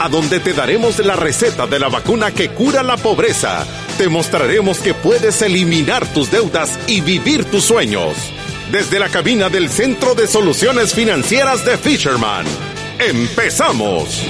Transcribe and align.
a 0.00 0.08
donde 0.08 0.40
te 0.40 0.52
daremos 0.52 0.98
la 0.98 1.14
receta 1.14 1.66
de 1.66 1.78
la 1.78 1.88
vacuna 1.88 2.32
que 2.32 2.50
cura 2.50 2.82
la 2.82 2.96
pobreza 2.96 3.66
te 4.00 4.08
mostraremos 4.08 4.78
que 4.78 4.94
puedes 4.94 5.42
eliminar 5.42 6.06
tus 6.14 6.30
deudas 6.30 6.80
y 6.86 7.02
vivir 7.02 7.44
tus 7.50 7.64
sueños. 7.64 8.16
Desde 8.70 8.98
la 8.98 9.10
cabina 9.10 9.50
del 9.50 9.68
Centro 9.68 10.14
de 10.14 10.26
Soluciones 10.26 10.94
Financieras 10.94 11.66
de 11.66 11.76
Fisherman. 11.76 12.46
¡Empezamos! 12.98 14.24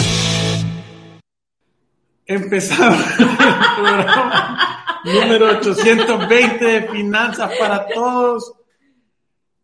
Empezamos 2.27 2.99
el 3.21 3.29
programa 3.77 5.01
número 5.05 5.47
820 5.59 6.65
de 6.65 6.89
Finanzas 6.89 7.53
para 7.57 7.87
Todos 7.87 8.53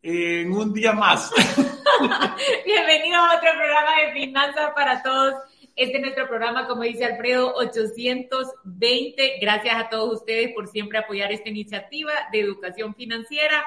en 0.02 0.52
un 0.52 0.73
día 0.73 0.93
más. 0.93 1.33
Bienvenido 2.65 3.19
a 3.19 3.38
otro 3.38 3.51
programa 3.57 3.91
de 4.07 4.13
Finanzas 4.13 4.71
para 4.77 5.02
Todos 5.02 5.35
este 5.77 5.97
es 5.97 6.01
nuestro 6.01 6.27
programa, 6.27 6.66
como 6.66 6.85
dice 6.85 7.05
Alfredo, 7.05 7.53
820. 7.55 9.39
Gracias 9.43 9.75
a 9.77 9.91
todos 9.91 10.21
ustedes 10.21 10.55
por 10.55 10.69
siempre 10.69 10.97
apoyar 10.97 11.30
esta 11.30 11.51
iniciativa 11.51 12.12
de 12.33 12.41
educación 12.41 12.95
financiera. 12.95 13.62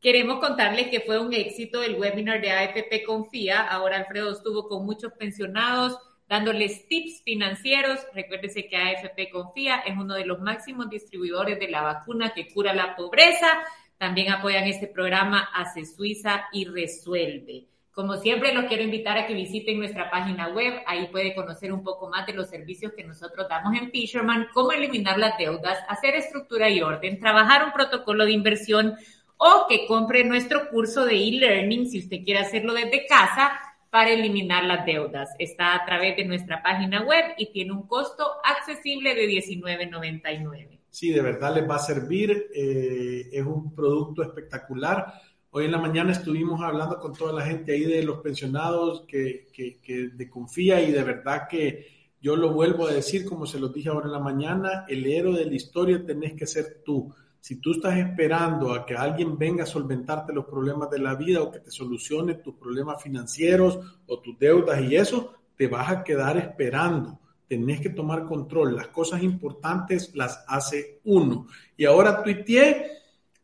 Queremos 0.00 0.38
contarles 0.38 0.90
que 0.90 1.00
fue 1.00 1.18
un 1.18 1.34
éxito 1.34 1.82
el 1.82 1.96
webinar 1.96 2.40
de 2.40 2.52
AFP 2.52 3.02
Confía. 3.04 3.62
Ahora 3.62 3.96
Alfredo 3.96 4.30
estuvo 4.30 4.68
con 4.68 4.86
muchos 4.86 5.12
pensionados 5.14 5.98
dándoles 6.28 6.86
tips 6.86 7.22
financieros. 7.24 7.98
Recuérdense 8.14 8.68
que 8.68 8.76
AFP 8.76 9.30
Confía 9.32 9.80
es 9.80 9.98
uno 9.98 10.14
de 10.14 10.26
los 10.26 10.40
máximos 10.40 10.88
distribuidores 10.88 11.58
de 11.58 11.68
la 11.68 11.82
vacuna 11.82 12.32
que 12.32 12.46
cura 12.46 12.72
la 12.72 12.94
pobreza. 12.94 13.60
También 13.98 14.30
apoyan 14.30 14.68
este 14.68 14.86
programa 14.86 15.50
Hace 15.52 15.84
Suiza 15.84 16.44
y 16.52 16.66
Resuelve. 16.66 17.66
Como 18.00 18.16
siempre, 18.16 18.54
los 18.54 18.64
quiero 18.64 18.82
invitar 18.82 19.18
a 19.18 19.26
que 19.26 19.34
visiten 19.34 19.78
nuestra 19.78 20.10
página 20.10 20.48
web. 20.48 20.72
Ahí 20.86 21.08
puede 21.08 21.34
conocer 21.34 21.70
un 21.70 21.84
poco 21.84 22.08
más 22.08 22.26
de 22.26 22.32
los 22.32 22.48
servicios 22.48 22.94
que 22.96 23.04
nosotros 23.04 23.46
damos 23.46 23.78
en 23.78 23.90
Fisherman, 23.90 24.46
cómo 24.54 24.72
eliminar 24.72 25.18
las 25.18 25.36
deudas, 25.36 25.76
hacer 25.86 26.14
estructura 26.14 26.70
y 26.70 26.80
orden, 26.80 27.20
trabajar 27.20 27.62
un 27.62 27.72
protocolo 27.72 28.24
de 28.24 28.32
inversión 28.32 28.94
o 29.36 29.66
que 29.68 29.86
compre 29.86 30.24
nuestro 30.24 30.70
curso 30.70 31.04
de 31.04 31.14
e-learning 31.14 31.90
si 31.90 31.98
usted 31.98 32.24
quiere 32.24 32.40
hacerlo 32.40 32.72
desde 32.72 33.04
casa 33.06 33.52
para 33.90 34.08
eliminar 34.08 34.64
las 34.64 34.86
deudas. 34.86 35.28
Está 35.38 35.74
a 35.74 35.84
través 35.84 36.16
de 36.16 36.24
nuestra 36.24 36.62
página 36.62 37.02
web 37.02 37.34
y 37.36 37.52
tiene 37.52 37.72
un 37.72 37.86
costo 37.86 38.24
accesible 38.42 39.14
de 39.14 39.26
$19.99. 39.26 40.78
Sí, 40.88 41.10
de 41.10 41.20
verdad 41.20 41.54
les 41.54 41.68
va 41.68 41.76
a 41.76 41.80
servir. 41.80 42.46
Eh, 42.54 43.28
es 43.30 43.44
un 43.44 43.74
producto 43.74 44.22
espectacular 44.22 45.12
Hoy 45.52 45.64
en 45.64 45.72
la 45.72 45.78
mañana 45.78 46.12
estuvimos 46.12 46.62
hablando 46.62 47.00
con 47.00 47.12
toda 47.12 47.32
la 47.32 47.44
gente 47.44 47.72
ahí 47.72 47.84
de 47.84 48.04
los 48.04 48.18
pensionados 48.18 49.02
que, 49.08 49.48
que, 49.52 50.10
de 50.14 50.30
confía 50.30 50.80
y 50.80 50.92
de 50.92 51.02
verdad 51.02 51.48
que 51.50 51.88
yo 52.20 52.36
lo 52.36 52.52
vuelvo 52.52 52.86
a 52.86 52.92
decir 52.92 53.24
como 53.24 53.46
se 53.46 53.58
lo 53.58 53.68
dije 53.68 53.88
ahora 53.88 54.06
en 54.06 54.12
la 54.12 54.20
mañana, 54.20 54.84
el 54.88 55.04
héroe 55.06 55.36
de 55.36 55.46
la 55.46 55.54
historia 55.56 56.06
tenés 56.06 56.34
que 56.34 56.46
ser 56.46 56.82
tú. 56.84 57.12
Si 57.40 57.56
tú 57.56 57.72
estás 57.72 57.98
esperando 57.98 58.72
a 58.72 58.86
que 58.86 58.94
alguien 58.94 59.36
venga 59.36 59.64
a 59.64 59.66
solventarte 59.66 60.32
los 60.32 60.44
problemas 60.44 60.88
de 60.88 61.00
la 61.00 61.16
vida 61.16 61.42
o 61.42 61.50
que 61.50 61.58
te 61.58 61.72
solucione 61.72 62.34
tus 62.34 62.54
problemas 62.54 63.02
financieros 63.02 63.80
o 64.06 64.20
tus 64.20 64.38
deudas 64.38 64.80
y 64.82 64.94
eso, 64.94 65.34
te 65.56 65.66
vas 65.66 65.90
a 65.90 66.04
quedar 66.04 66.36
esperando. 66.36 67.18
Tenés 67.48 67.80
que 67.80 67.90
tomar 67.90 68.24
control. 68.24 68.76
Las 68.76 68.86
cosas 68.88 69.20
importantes 69.24 70.14
las 70.14 70.44
hace 70.46 71.00
uno. 71.06 71.48
Y 71.76 71.86
ahora 71.86 72.22
tuiteé 72.22 72.86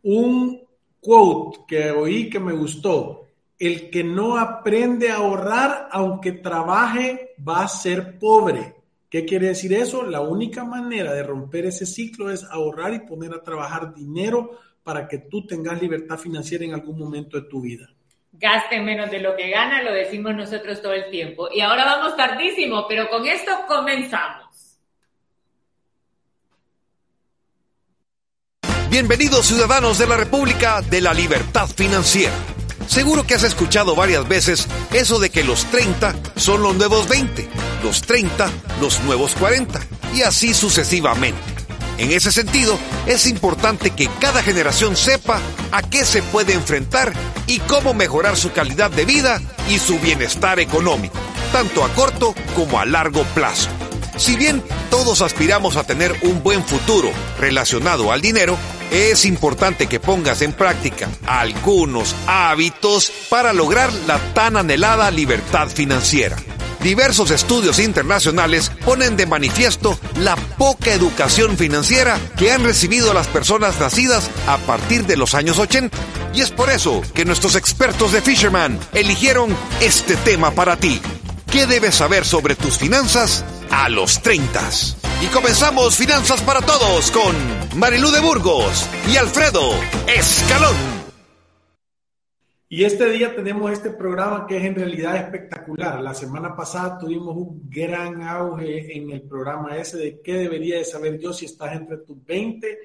un 0.05 0.66
quote 1.01 1.61
que 1.67 1.91
oí 1.91 2.31
que 2.31 2.41
me 2.41 2.53
gustó. 2.53 3.23
El 3.59 3.89
que 3.91 4.05
no 4.05 4.37
aprende 4.37 5.11
a 5.11 5.17
ahorrar, 5.17 5.89
aunque 5.91 6.33
trabaje, 6.33 7.35
va 7.47 7.63
a 7.63 7.69
ser 7.69 8.19
pobre. 8.19 8.75
¿Qué 9.09 9.25
quiere 9.25 9.49
decir 9.49 9.73
eso? 9.73 10.03
La 10.03 10.21
única 10.21 10.65
manera 10.65 11.15
de 11.15 11.23
romper 11.23 11.67
ese 11.67 11.87
ciclo 11.87 12.31
es 12.31 12.45
ahorrar 12.45 12.93
y 12.93 13.01
poner 13.01 13.33
a 13.33 13.43
trabajar 13.43 13.95
dinero 13.95 14.59
para 14.83 15.09
que 15.09 15.19
tú 15.19 15.47
tengas 15.47 15.81
libertad 15.81 16.19
financiera 16.19 16.65
en 16.65 16.75
algún 16.75 16.99
momento 16.99 17.41
de 17.41 17.49
tu 17.49 17.61
vida. 17.61 17.89
Gaste 18.33 18.81
menos 18.81 19.11
de 19.11 19.21
lo 19.21 19.35
que 19.35 19.49
gana, 19.49 19.83
lo 19.83 19.93
decimos 19.93 20.35
nosotros 20.35 20.83
todo 20.83 20.93
el 20.93 21.11
tiempo. 21.11 21.49
Y 21.51 21.61
ahora 21.61 21.85
vamos 21.85 22.17
tardísimo, 22.17 22.87
pero 22.87 23.09
con 23.09 23.27
esto 23.27 23.51
comenzamos. 23.67 24.46
Bienvenidos 28.89 29.49
ciudadanos 29.49 29.99
de 29.99 30.07
la 30.07 30.17
República 30.17 30.81
de 30.81 31.01
la 31.01 31.13
Libertad 31.13 31.69
Financiera. 31.69 32.33
Seguro 32.87 33.27
que 33.27 33.35
has 33.35 33.43
escuchado 33.43 33.97
varias 33.97 34.29
veces 34.29 34.69
eso 34.93 35.19
de 35.19 35.29
que 35.29 35.43
los 35.43 35.65
30 35.73 36.15
son 36.37 36.63
los 36.63 36.77
nuevos 36.77 37.09
20, 37.09 37.49
los 37.83 38.03
30 38.03 38.49
los 38.81 39.01
nuevos 39.01 39.35
40 39.35 39.81
y 40.15 40.23
así 40.23 40.55
sucesivamente. 40.55 41.41
En 41.99 42.13
ese 42.13 42.31
sentido, 42.31 42.79
es 43.07 43.27
importante 43.27 43.91
que 43.91 44.09
cada 44.21 44.41
generación 44.43 44.97
sepa 44.97 45.41
a 45.73 45.83
qué 45.83 46.05
se 46.05 46.23
puede 46.23 46.53
enfrentar 46.53 47.13
y 47.49 47.59
cómo 47.61 47.93
mejorar 47.93 48.37
su 48.37 48.53
calidad 48.53 48.93
de 48.93 49.05
vida 49.05 49.43
y 49.69 49.81
su 49.81 49.99
bienestar 49.99 50.61
económico, 50.61 51.19
tanto 51.53 51.85
a 51.85 51.89
corto 51.89 52.37
como 52.55 52.79
a 52.79 52.85
largo 52.85 53.25
plazo. 53.35 53.69
Si 54.17 54.37
bien 54.37 54.63
todos 54.91 55.21
aspiramos 55.21 55.77
a 55.77 55.85
tener 55.85 56.15
un 56.23 56.43
buen 56.43 56.65
futuro 56.65 57.11
relacionado 57.39 58.13
al 58.13 58.21
dinero, 58.23 58.57
es 58.91 59.25
importante 59.25 59.87
que 59.87 60.01
pongas 60.01 60.43
en 60.43 60.53
práctica 60.53 61.09
algunos 61.27 62.15
hábitos 62.27 63.13
para 63.29 63.53
lograr 63.53 63.93
la 64.07 64.19
tan 64.35 64.57
anhelada 64.57 65.11
libertad 65.11 65.69
financiera. 65.69 66.37
Diversos 66.83 67.31
estudios 67.33 67.79
internacionales 67.81 68.71
ponen 68.85 69.17
de 69.17 69.27
manifiesto 69.27 69.99
la 70.21 70.37
poca 70.37 70.93
educación 70.93 71.57
financiera 71.57 72.19
que 72.37 72.53
han 72.53 72.63
recibido 72.63 73.13
las 73.13 73.27
personas 73.27 73.81
nacidas 73.81 74.31
a 74.47 74.59
partir 74.59 75.05
de 75.05 75.17
los 75.17 75.35
años 75.35 75.59
80. 75.59 75.97
Y 76.33 76.43
es 76.43 76.51
por 76.51 76.71
eso 76.71 77.03
que 77.15 77.25
nuestros 77.25 77.57
expertos 77.57 78.13
de 78.13 78.23
Fisherman 78.23 78.79
eligieron 78.95 79.57
este 79.81 80.17
tema 80.17 80.53
para 80.53 80.77
ti. 80.77 81.01
¿Qué 81.51 81.67
debes 81.67 81.97
saber 81.97 82.25
sobre 82.25 82.55
tus 82.55 82.79
finanzas 82.79 83.45
a 83.71 83.89
los 83.89 84.23
30? 84.23 85.06
Y 85.23 85.29
comenzamos 85.29 85.97
Finanzas 85.97 86.43
para 86.43 86.61
Todos 86.61 87.11
con 87.11 87.35
Marilú 87.79 88.11
de 88.11 88.21
Burgos 88.21 88.87
y 89.11 89.17
Alfredo 89.17 89.71
Escalón. 90.07 90.77
Y 92.69 92.85
este 92.85 93.09
día 93.09 93.35
tenemos 93.35 93.73
este 93.73 93.91
programa 93.91 94.47
que 94.47 94.59
es 94.59 94.65
en 94.65 94.75
realidad 94.75 95.17
espectacular. 95.17 96.03
La 96.03 96.13
semana 96.13 96.55
pasada 96.55 96.99
tuvimos 96.99 97.35
un 97.35 97.63
gran 97.71 98.21
auge 98.23 98.95
en 98.95 99.11
el 99.11 99.23
programa 99.23 99.79
ese 99.79 99.97
de 99.97 100.21
qué 100.21 100.35
debería 100.35 100.77
de 100.77 100.85
saber 100.85 101.19
yo 101.19 101.33
si 101.33 101.47
estás 101.47 101.75
entre 101.75 101.97
tus 101.99 102.23
20 102.23 102.79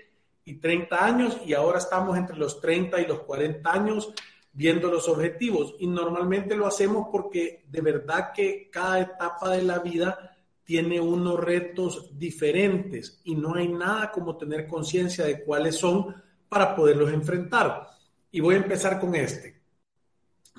y 0.45 0.53
30 0.53 1.05
años 1.05 1.41
y 1.45 1.53
ahora 1.53 1.79
estamos 1.79 2.17
entre 2.17 2.37
los 2.37 2.61
30 2.61 3.01
y 3.01 3.07
los 3.07 3.19
40 3.23 3.69
años 3.69 4.13
viendo 4.53 4.89
los 4.89 5.09
objetivos. 5.09 5.75
Y 5.79 5.87
normalmente 5.87 6.55
lo 6.55 6.65
hacemos 6.65 7.07
porque 7.11 7.65
de 7.67 7.81
verdad 7.81 8.31
que 8.33 8.69
cada 8.71 9.01
etapa 9.01 9.49
de 9.49 9.63
la 9.63 9.79
vida 9.79 10.30
tiene 10.71 11.01
unos 11.01 11.37
retos 11.37 12.17
diferentes 12.17 13.19
y 13.25 13.35
no 13.35 13.55
hay 13.55 13.67
nada 13.67 14.09
como 14.09 14.37
tener 14.37 14.67
conciencia 14.67 15.25
de 15.25 15.43
cuáles 15.43 15.75
son 15.75 16.15
para 16.47 16.73
poderlos 16.73 17.11
enfrentar. 17.11 17.89
Y 18.31 18.39
voy 18.39 18.55
a 18.55 18.59
empezar 18.59 18.97
con 18.97 19.13
este. 19.13 19.59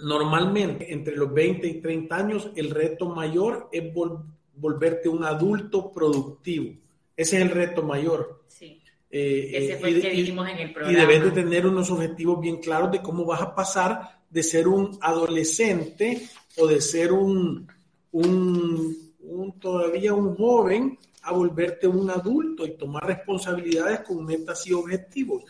Normalmente, 0.05 0.93
entre 0.93 1.17
los 1.17 1.33
20 1.33 1.67
y 1.67 1.81
30 1.81 2.15
años, 2.15 2.51
el 2.57 2.69
reto 2.69 3.09
mayor 3.09 3.71
es 3.73 3.85
volverte 4.55 5.09
un 5.09 5.25
adulto 5.25 5.91
productivo. 5.91 6.75
Ese 7.17 7.37
es 7.37 7.43
el 7.45 7.49
reto 7.49 7.83
mayor. 7.83 8.45
Sí. 8.49 8.83
Eh, 9.11 9.51
Ese 9.55 9.79
fue 9.79 9.89
el 9.89 10.03
que 10.03 10.11
dijimos 10.11 10.47
en 10.47 10.59
el 10.59 10.75
programa. 10.75 10.99
Y 10.99 11.01
debes 11.01 11.25
de 11.25 11.31
tener 11.31 11.67
unos 11.67 11.91
objetivos 11.91 12.39
bien 12.39 12.59
claros 12.59 12.93
de 12.93 13.01
cómo 13.01 13.25
vas 13.25 13.41
a 13.41 13.55
pasar 13.55 14.21
de 14.29 14.43
ser 14.43 14.69
un 14.69 14.99
adolescente 15.01 16.29
o 16.59 16.67
de 16.67 16.83
ser 16.83 17.15
un, 17.15 17.67
un 18.11 19.02
un, 19.23 19.59
todavía 19.59 20.15
un 20.15 20.35
joven 20.35 20.99
a 21.23 21.33
volverte 21.33 21.87
un 21.87 22.11
adulto 22.11 22.67
y 22.67 22.77
tomar 22.77 23.07
responsabilidades 23.07 24.01
con 24.01 24.25
metas 24.25 24.67
y 24.67 24.73
objetivos. 24.73 25.45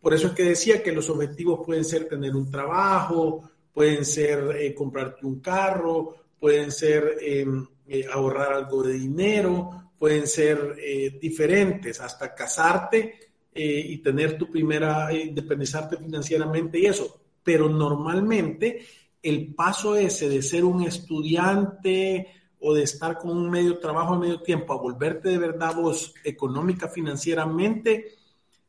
Por 0.00 0.12
eso 0.12 0.28
es 0.28 0.32
que 0.34 0.44
decía 0.44 0.82
que 0.82 0.92
los 0.92 1.08
objetivos 1.08 1.60
pueden 1.64 1.84
ser 1.84 2.08
tener 2.08 2.34
un 2.34 2.50
trabajo, 2.50 3.50
pueden 3.72 4.04
ser 4.04 4.56
eh, 4.56 4.74
comprarte 4.74 5.24
un 5.24 5.40
carro, 5.40 6.14
pueden 6.38 6.70
ser 6.70 7.16
em, 7.20 7.66
eh, 7.86 8.06
ahorrar 8.12 8.52
algo 8.52 8.82
de 8.82 8.94
dinero, 8.94 9.92
pueden 9.98 10.26
ser 10.26 10.76
eh, 10.78 11.18
diferentes, 11.20 12.00
hasta 12.00 12.34
casarte 12.34 13.14
y 13.56 13.98
tener 13.98 14.36
tu 14.36 14.50
primera, 14.50 15.12
independizarte 15.12 15.96
financieramente 15.96 16.76
y 16.76 16.86
eso. 16.86 17.20
Pero 17.44 17.68
normalmente 17.68 18.84
el 19.22 19.54
paso 19.54 19.94
ese 19.94 20.28
de 20.28 20.42
ser 20.42 20.64
un 20.64 20.82
estudiante 20.82 22.26
o 22.66 22.72
de 22.72 22.82
estar 22.82 23.18
con 23.18 23.30
un 23.30 23.50
medio 23.50 23.78
trabajo 23.78 24.14
a 24.14 24.18
medio 24.18 24.40
tiempo 24.40 24.72
a 24.72 24.78
volverte 24.78 25.28
de 25.28 25.36
verdad 25.36 25.74
vos 25.74 26.14
económica, 26.24 26.88
financieramente, 26.88 28.14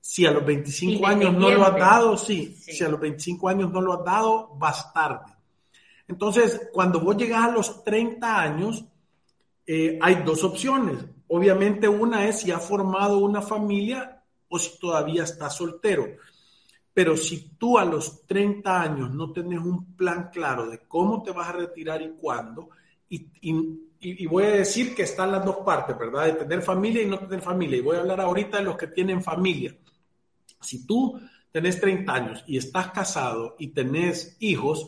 si 0.01 0.25
a 0.25 0.31
los 0.31 0.45
25 0.45 1.07
años 1.07 1.33
no 1.33 1.49
lo 1.49 1.63
has 1.63 1.77
dado, 1.77 2.17
sí, 2.17 2.53
si 2.59 2.83
a 2.83 2.89
los 2.89 2.99
25 2.99 3.47
años 3.47 3.71
no 3.71 3.79
lo 3.79 3.93
has 3.93 4.03
dado, 4.03 4.49
vas 4.57 4.91
tarde. 4.93 5.33
Entonces, 6.09 6.69
cuando 6.73 6.99
vos 6.99 7.15
llegas 7.15 7.45
a 7.45 7.51
los 7.51 7.85
30 7.85 8.37
años, 8.37 8.83
eh, 9.65 9.97
hay 10.01 10.23
dos 10.23 10.43
opciones. 10.43 10.97
Obviamente 11.29 11.87
una 11.87 12.27
es 12.27 12.41
si 12.41 12.51
has 12.51 12.67
formado 12.67 13.19
una 13.19 13.41
familia 13.41 14.21
o 14.49 14.59
si 14.59 14.77
todavía 14.77 15.23
estás 15.23 15.55
soltero. 15.55 16.05
Pero 16.93 17.15
si 17.15 17.55
tú 17.57 17.79
a 17.79 17.85
los 17.85 18.27
30 18.27 18.81
años 18.81 19.11
no 19.11 19.31
tienes 19.31 19.59
un 19.59 19.95
plan 19.95 20.29
claro 20.33 20.67
de 20.67 20.79
cómo 20.79 21.23
te 21.23 21.31
vas 21.31 21.47
a 21.47 21.53
retirar 21.53 22.01
y 22.01 22.11
cuándo, 22.19 22.71
y, 23.09 23.27
y, 23.41 23.84
voy 24.27 24.43
a 24.43 24.51
decir 24.51 24.93
que 24.93 25.03
están 25.03 25.31
las 25.31 25.43
dos 25.43 25.57
partes, 25.57 25.97
¿verdad? 25.97 26.25
De 26.25 26.33
tener 26.33 26.61
familia 26.61 27.01
y 27.01 27.07
no 27.07 27.19
tener 27.19 27.41
familia. 27.41 27.77
Y 27.77 27.81
voy 27.81 27.97
a 27.97 28.01
hablar 28.01 28.21
ahorita 28.21 28.57
de 28.57 28.63
los 28.63 28.77
que 28.77 28.87
tienen 28.87 29.23
familia. 29.23 29.75
Si 30.61 30.85
tú 30.85 31.19
tenés 31.51 31.79
30 31.79 32.13
años 32.13 32.43
y 32.47 32.57
estás 32.57 32.91
casado 32.91 33.55
y 33.57 33.67
tenés 33.69 34.37
hijos, 34.39 34.87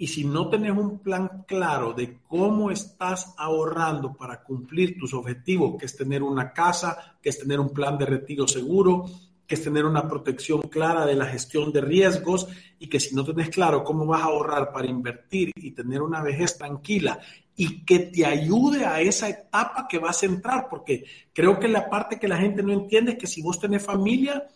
y 0.00 0.06
si 0.06 0.24
no 0.24 0.48
tenés 0.48 0.72
un 0.72 1.00
plan 1.00 1.44
claro 1.46 1.92
de 1.92 2.20
cómo 2.28 2.70
estás 2.70 3.34
ahorrando 3.36 4.14
para 4.14 4.42
cumplir 4.44 4.96
tus 4.96 5.12
objetivos, 5.12 5.76
que 5.78 5.86
es 5.86 5.96
tener 5.96 6.22
una 6.22 6.52
casa, 6.52 7.16
que 7.20 7.30
es 7.30 7.38
tener 7.38 7.58
un 7.58 7.70
plan 7.70 7.98
de 7.98 8.06
retiro 8.06 8.46
seguro, 8.46 9.06
que 9.44 9.56
es 9.56 9.64
tener 9.64 9.84
una 9.84 10.06
protección 10.06 10.60
clara 10.62 11.04
de 11.04 11.14
la 11.14 11.26
gestión 11.26 11.72
de 11.72 11.80
riesgos 11.80 12.46
y 12.78 12.88
que 12.88 13.00
si 13.00 13.14
no 13.14 13.24
tenés 13.24 13.48
claro 13.48 13.82
cómo 13.82 14.06
vas 14.06 14.22
a 14.22 14.26
ahorrar 14.26 14.72
para 14.72 14.86
invertir 14.86 15.50
y 15.56 15.72
tener 15.72 16.02
una 16.02 16.22
vejez 16.22 16.56
tranquila 16.58 17.18
y 17.60 17.84
que 17.84 17.98
te 17.98 18.24
ayude 18.24 18.86
a 18.86 19.00
esa 19.00 19.28
etapa 19.28 19.88
que 19.88 19.98
vas 19.98 20.22
a 20.22 20.26
entrar, 20.26 20.68
porque 20.70 21.04
creo 21.32 21.58
que 21.58 21.66
la 21.66 21.90
parte 21.90 22.16
que 22.16 22.28
la 22.28 22.36
gente 22.36 22.62
no 22.62 22.72
entiende 22.72 23.12
es 23.12 23.18
que 23.18 23.26
si 23.26 23.42
vos 23.42 23.58
tenés 23.58 23.84
familia, 23.84 24.46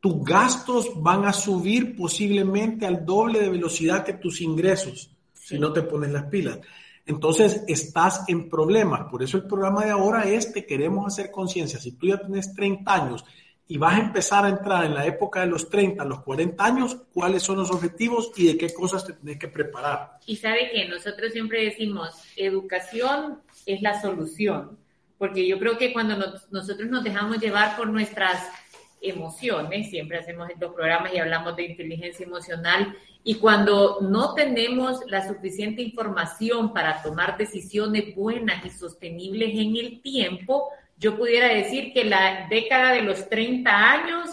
tus 0.00 0.22
gastos 0.22 1.02
van 1.02 1.24
a 1.24 1.32
subir 1.32 1.96
posiblemente 1.96 2.84
al 2.84 3.06
doble 3.06 3.40
de 3.40 3.48
velocidad 3.48 4.04
que 4.04 4.12
tus 4.12 4.42
ingresos 4.42 5.16
si 5.32 5.58
no 5.58 5.72
te 5.72 5.80
pones 5.80 6.10
las 6.10 6.24
pilas. 6.24 6.60
Entonces 7.06 7.64
estás 7.66 8.24
en 8.28 8.50
problemas. 8.50 9.10
Por 9.10 9.22
eso 9.22 9.38
el 9.38 9.46
programa 9.46 9.86
de 9.86 9.90
ahora 9.90 10.24
es 10.24 10.52
te 10.52 10.66
queremos 10.66 11.06
hacer 11.06 11.30
conciencia. 11.30 11.80
Si 11.80 11.92
tú 11.92 12.06
ya 12.06 12.18
tienes 12.18 12.54
30 12.54 12.94
años 12.94 13.24
y 13.70 13.78
vas 13.78 13.94
a 13.94 14.00
empezar 14.00 14.44
a 14.44 14.48
entrar 14.48 14.84
en 14.84 14.96
la 14.96 15.06
época 15.06 15.42
de 15.42 15.46
los 15.46 15.70
30, 15.70 16.04
los 16.04 16.22
40 16.24 16.64
años, 16.64 16.96
cuáles 17.14 17.44
son 17.44 17.58
los 17.58 17.70
objetivos 17.70 18.32
y 18.36 18.48
de 18.48 18.58
qué 18.58 18.74
cosas 18.74 19.06
te 19.06 19.12
tienes 19.12 19.38
que 19.38 19.46
preparar. 19.46 20.18
Y 20.26 20.34
sabe 20.34 20.72
que 20.72 20.88
nosotros 20.88 21.30
siempre 21.32 21.62
decimos, 21.62 22.20
educación 22.34 23.40
es 23.66 23.80
la 23.80 24.02
solución, 24.02 24.76
porque 25.18 25.46
yo 25.46 25.60
creo 25.60 25.78
que 25.78 25.92
cuando 25.92 26.16
nosotros 26.50 26.90
nos 26.90 27.04
dejamos 27.04 27.38
llevar 27.38 27.76
por 27.76 27.86
nuestras 27.86 28.44
emociones, 29.00 29.88
siempre 29.88 30.18
hacemos 30.18 30.50
estos 30.50 30.74
programas 30.74 31.14
y 31.14 31.18
hablamos 31.18 31.54
de 31.54 31.66
inteligencia 31.66 32.26
emocional, 32.26 32.96
y 33.22 33.36
cuando 33.36 33.98
no 34.00 34.34
tenemos 34.34 34.98
la 35.06 35.28
suficiente 35.28 35.80
información 35.80 36.72
para 36.72 37.00
tomar 37.04 37.38
decisiones 37.38 38.16
buenas 38.16 38.66
y 38.66 38.70
sostenibles 38.70 39.50
en 39.50 39.76
el 39.76 40.02
tiempo, 40.02 40.70
yo 41.00 41.16
pudiera 41.16 41.48
decir 41.48 41.92
que 41.92 42.04
la 42.04 42.46
década 42.48 42.92
de 42.92 43.02
los 43.02 43.28
30 43.28 43.70
años 43.70 44.28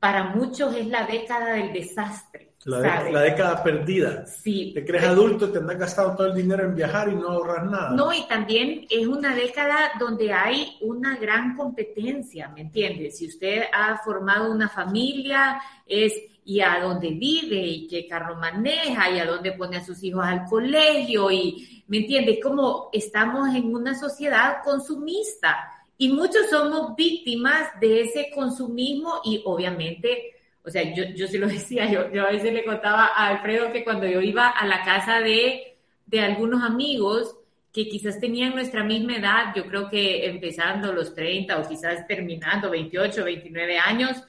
para 0.00 0.24
muchos 0.24 0.74
es 0.74 0.86
la 0.86 1.04
década 1.04 1.52
del 1.52 1.72
desastre. 1.72 2.48
La, 2.64 3.22
década 3.22 3.62
perdida. 3.62 4.26
Sí. 4.26 4.72
Te 4.74 4.84
crees 4.84 5.04
adulto, 5.04 5.50
te 5.50 5.58
andas 5.58 5.78
gastado 5.78 6.16
todo 6.16 6.26
el 6.26 6.34
dinero 6.34 6.64
en 6.64 6.74
viajar 6.74 7.08
y 7.08 7.14
no 7.14 7.28
ahorrar 7.28 7.66
nada. 7.66 7.90
No, 7.90 8.12
y 8.12 8.26
también 8.26 8.86
es 8.90 9.06
una 9.06 9.34
década 9.34 9.92
donde 9.98 10.32
hay 10.32 10.76
una 10.80 11.16
gran 11.16 11.56
competencia, 11.56 12.48
¿me 12.48 12.62
entiendes? 12.62 13.18
Si 13.18 13.26
usted 13.26 13.64
ha 13.72 13.98
formado 13.98 14.50
una 14.50 14.68
familia, 14.68 15.60
es 15.86 16.12
y 16.44 16.60
a 16.62 16.80
dónde 16.80 17.10
vive 17.10 17.60
y 17.60 17.86
qué 17.86 18.08
carro 18.08 18.34
maneja 18.36 19.10
y 19.10 19.18
a 19.18 19.26
dónde 19.26 19.52
pone 19.52 19.76
a 19.76 19.84
sus 19.84 20.02
hijos 20.02 20.24
al 20.24 20.44
colegio 20.44 21.30
y, 21.30 21.84
¿me 21.86 21.98
entiende? 21.98 22.40
Como 22.40 22.88
estamos 22.92 23.54
en 23.54 23.74
una 23.74 23.94
sociedad 23.94 24.62
consumista 24.64 25.77
y 25.98 26.08
muchos 26.08 26.48
somos 26.48 26.96
víctimas 26.96 27.68
de 27.80 28.02
ese 28.02 28.30
consumismo 28.34 29.20
y 29.24 29.42
obviamente 29.44 30.38
o 30.68 30.70
sea, 30.70 30.94
yo, 30.94 31.04
yo 31.14 31.26
se 31.26 31.38
lo 31.38 31.48
decía, 31.48 31.90
yo, 31.90 32.12
yo 32.12 32.26
a 32.26 32.30
veces 32.30 32.52
le 32.52 32.64
contaba 32.64 33.06
a 33.06 33.28
Alfredo 33.28 33.72
que 33.72 33.84
cuando 33.84 34.06
yo 34.06 34.20
iba 34.20 34.48
a 34.48 34.66
la 34.66 34.84
casa 34.84 35.20
de, 35.20 35.78
de 36.06 36.20
algunos 36.20 36.62
amigos 36.62 37.34
que 37.72 37.88
quizás 37.88 38.20
tenían 38.20 38.54
nuestra 38.54 38.84
misma 38.84 39.16
edad, 39.16 39.54
yo 39.56 39.66
creo 39.66 39.88
que 39.88 40.26
empezando 40.26 40.92
los 40.92 41.14
30 41.14 41.58
o 41.58 41.68
quizás 41.68 42.06
terminando 42.06 42.70
28, 42.70 43.24
29 43.24 43.78
años, 43.78 44.22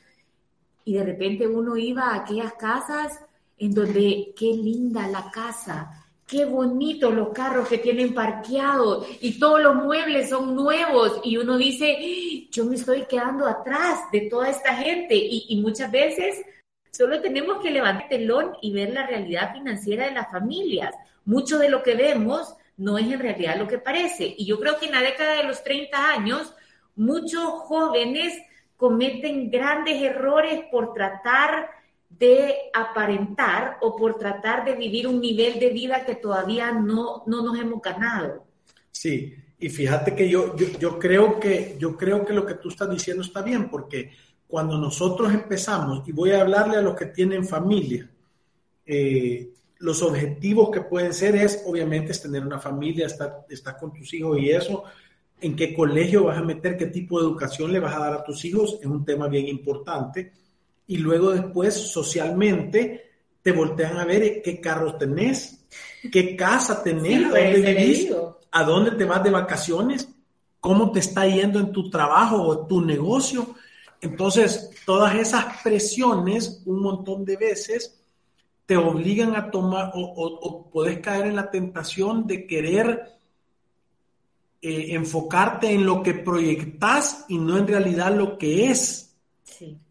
y 0.85 0.93
de 0.93 1.03
repente 1.03 1.47
uno 1.47 1.75
iba 1.75 2.11
a 2.11 2.15
aquellas 2.21 2.53
casas 2.53 3.19
en 3.57 3.73
donde 3.73 4.33
qué 4.37 4.53
linda 4.53 5.07
la 5.07 5.29
casa, 5.31 6.08
qué 6.29 6.45
bonito 6.45 7.09
los 7.09 7.29
carros 7.29 7.67
que 7.67 7.79
tienen 7.79 8.13
parqueados 8.13 9.07
y 9.19 9.39
todos 9.39 9.61
los 9.61 9.75
muebles 9.75 10.29
son 10.29 10.55
nuevos 10.55 11.19
y 11.23 11.37
uno 11.37 11.57
dice, 11.57 12.47
yo 12.51 12.65
me 12.65 12.75
estoy 12.75 13.05
quedando 13.05 13.47
atrás 13.47 13.99
de 14.11 14.21
toda 14.29 14.49
esta 14.49 14.75
gente 14.75 15.15
y, 15.15 15.59
muchas 15.59 15.91
veces 15.91 16.45
solo 16.91 17.19
tenemos 17.21 17.61
que 17.61 17.71
levantar 17.71 18.03
el 18.03 18.09
telón 18.09 18.55
y 18.61 18.71
ver 18.71 18.91
la 18.91 19.07
realidad 19.07 19.53
financiera 19.53 20.05
de 20.05 20.11
las 20.11 20.29
familias. 20.31 20.93
Mucho 21.25 21.57
de 21.57 21.69
lo 21.69 21.81
que 21.81 21.95
vemos 21.95 22.55
no 22.77 22.97
es 22.97 23.07
en 23.07 23.19
realidad 23.19 23.57
lo 23.57 23.67
que 23.67 23.79
parece. 23.79 24.35
Y 24.37 24.45
yo 24.45 24.59
creo 24.59 24.77
que 24.77 24.85
en 24.85 24.93
la 24.93 25.01
década 25.01 25.35
de 25.35 25.43
los 25.43 25.63
30 25.63 26.11
años, 26.11 26.53
muchos 26.95 27.43
jóvenes 27.43 28.39
cometen 28.77 29.49
grandes 29.49 30.01
errores 30.01 30.61
por 30.71 30.93
tratar 30.93 31.69
de 32.09 32.55
aparentar 32.73 33.77
o 33.81 33.95
por 33.95 34.17
tratar 34.17 34.65
de 34.65 34.75
vivir 34.75 35.07
un 35.07 35.21
nivel 35.21 35.59
de 35.59 35.69
vida 35.69 36.05
que 36.05 36.15
todavía 36.15 36.71
no, 36.71 37.23
no 37.27 37.43
nos 37.43 37.57
hemos 37.57 37.81
ganado. 37.81 38.45
Sí, 38.91 39.33
y 39.59 39.69
fíjate 39.69 40.15
que 40.15 40.29
yo, 40.29 40.55
yo, 40.57 40.97
creo 40.97 41.39
que 41.39 41.75
yo 41.79 41.95
creo 41.95 42.25
que 42.25 42.33
lo 42.33 42.45
que 42.45 42.55
tú 42.55 42.69
estás 42.69 42.89
diciendo 42.89 43.23
está 43.23 43.41
bien, 43.41 43.69
porque 43.69 44.11
cuando 44.47 44.77
nosotros 44.77 45.33
empezamos, 45.33 46.07
y 46.07 46.11
voy 46.11 46.31
a 46.31 46.41
hablarle 46.41 46.77
a 46.77 46.81
los 46.81 46.95
que 46.95 47.05
tienen 47.05 47.45
familia, 47.45 48.09
eh, 48.85 49.51
los 49.77 50.01
objetivos 50.01 50.71
que 50.71 50.81
pueden 50.81 51.13
ser 51.13 51.35
es, 51.35 51.63
obviamente, 51.65 52.11
es 52.11 52.21
tener 52.21 52.45
una 52.45 52.59
familia, 52.59 53.05
estar, 53.05 53.45
estar 53.49 53.77
con 53.77 53.93
tus 53.93 54.13
hijos 54.13 54.39
y 54.39 54.49
eso, 54.49 54.83
en 55.39 55.55
qué 55.55 55.73
colegio 55.73 56.25
vas 56.25 56.37
a 56.37 56.43
meter, 56.43 56.75
qué 56.75 56.87
tipo 56.87 57.19
de 57.19 57.27
educación 57.27 57.71
le 57.71 57.79
vas 57.79 57.95
a 57.95 57.99
dar 57.99 58.13
a 58.13 58.23
tus 58.23 58.43
hijos, 58.43 58.77
es 58.81 58.87
un 58.87 59.05
tema 59.05 59.27
bien 59.27 59.47
importante 59.47 60.33
y 60.89 60.97
luego 60.97 61.29
después 61.29 61.75
socialmente 61.75 63.11
te 63.43 63.51
voltean 63.51 63.97
a 63.97 64.05
ver 64.05 64.41
qué 64.41 64.59
carros 64.59 64.97
tenés, 64.97 65.63
qué 66.11 66.35
casa 66.35 66.81
tenés, 66.81 67.29
dónde 67.29 67.61
vivís, 67.61 68.11
a 68.49 68.63
dónde 68.63 68.91
te 68.91 69.05
vas 69.05 69.23
de 69.23 69.29
vacaciones, 69.29 70.09
cómo 70.59 70.91
te 70.91 70.97
está 70.97 71.27
yendo 71.27 71.59
en 71.59 71.71
tu 71.71 71.91
trabajo 71.91 72.41
o 72.41 72.65
tu 72.65 72.81
negocio. 72.81 73.53
Entonces, 74.01 74.71
todas 74.83 75.13
esas 75.13 75.61
presiones 75.61 76.63
un 76.65 76.81
montón 76.81 77.23
de 77.23 77.37
veces 77.37 78.01
te 78.65 78.75
obligan 78.75 79.35
a 79.35 79.51
tomar 79.51 79.91
o, 79.93 80.01
o, 80.01 80.71
podés 80.71 81.01
caer 81.01 81.27
en 81.27 81.35
la 81.35 81.51
tentación 81.51 82.25
de 82.25 82.47
querer 82.47 83.15
eh, 84.59 84.87
enfocarte 84.95 85.71
en 85.71 85.85
lo 85.85 86.01
que 86.01 86.15
proyectas 86.15 87.25
y 87.27 87.37
no 87.37 87.59
en 87.59 87.67
realidad 87.67 88.11
lo 88.15 88.39
que 88.39 88.71
es. 88.71 89.08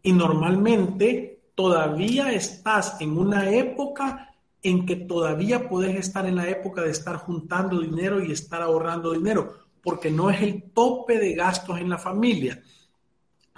Y 0.01 0.13
normalmente 0.13 1.41
todavía 1.55 2.31
estás 2.31 2.99
en 3.01 3.17
una 3.17 3.49
época 3.49 4.33
en 4.61 4.85
que 4.85 4.95
todavía 4.95 5.69
puedes 5.69 5.95
estar 5.95 6.25
en 6.25 6.35
la 6.35 6.49
época 6.49 6.81
de 6.81 6.91
estar 6.91 7.17
juntando 7.17 7.79
dinero 7.79 8.23
y 8.23 8.31
estar 8.31 8.61
ahorrando 8.61 9.13
dinero, 9.13 9.53
porque 9.81 10.11
no 10.11 10.29
es 10.29 10.41
el 10.41 10.71
tope 10.71 11.17
de 11.17 11.33
gastos 11.33 11.79
en 11.79 11.89
la 11.89 11.97
familia. 11.97 12.61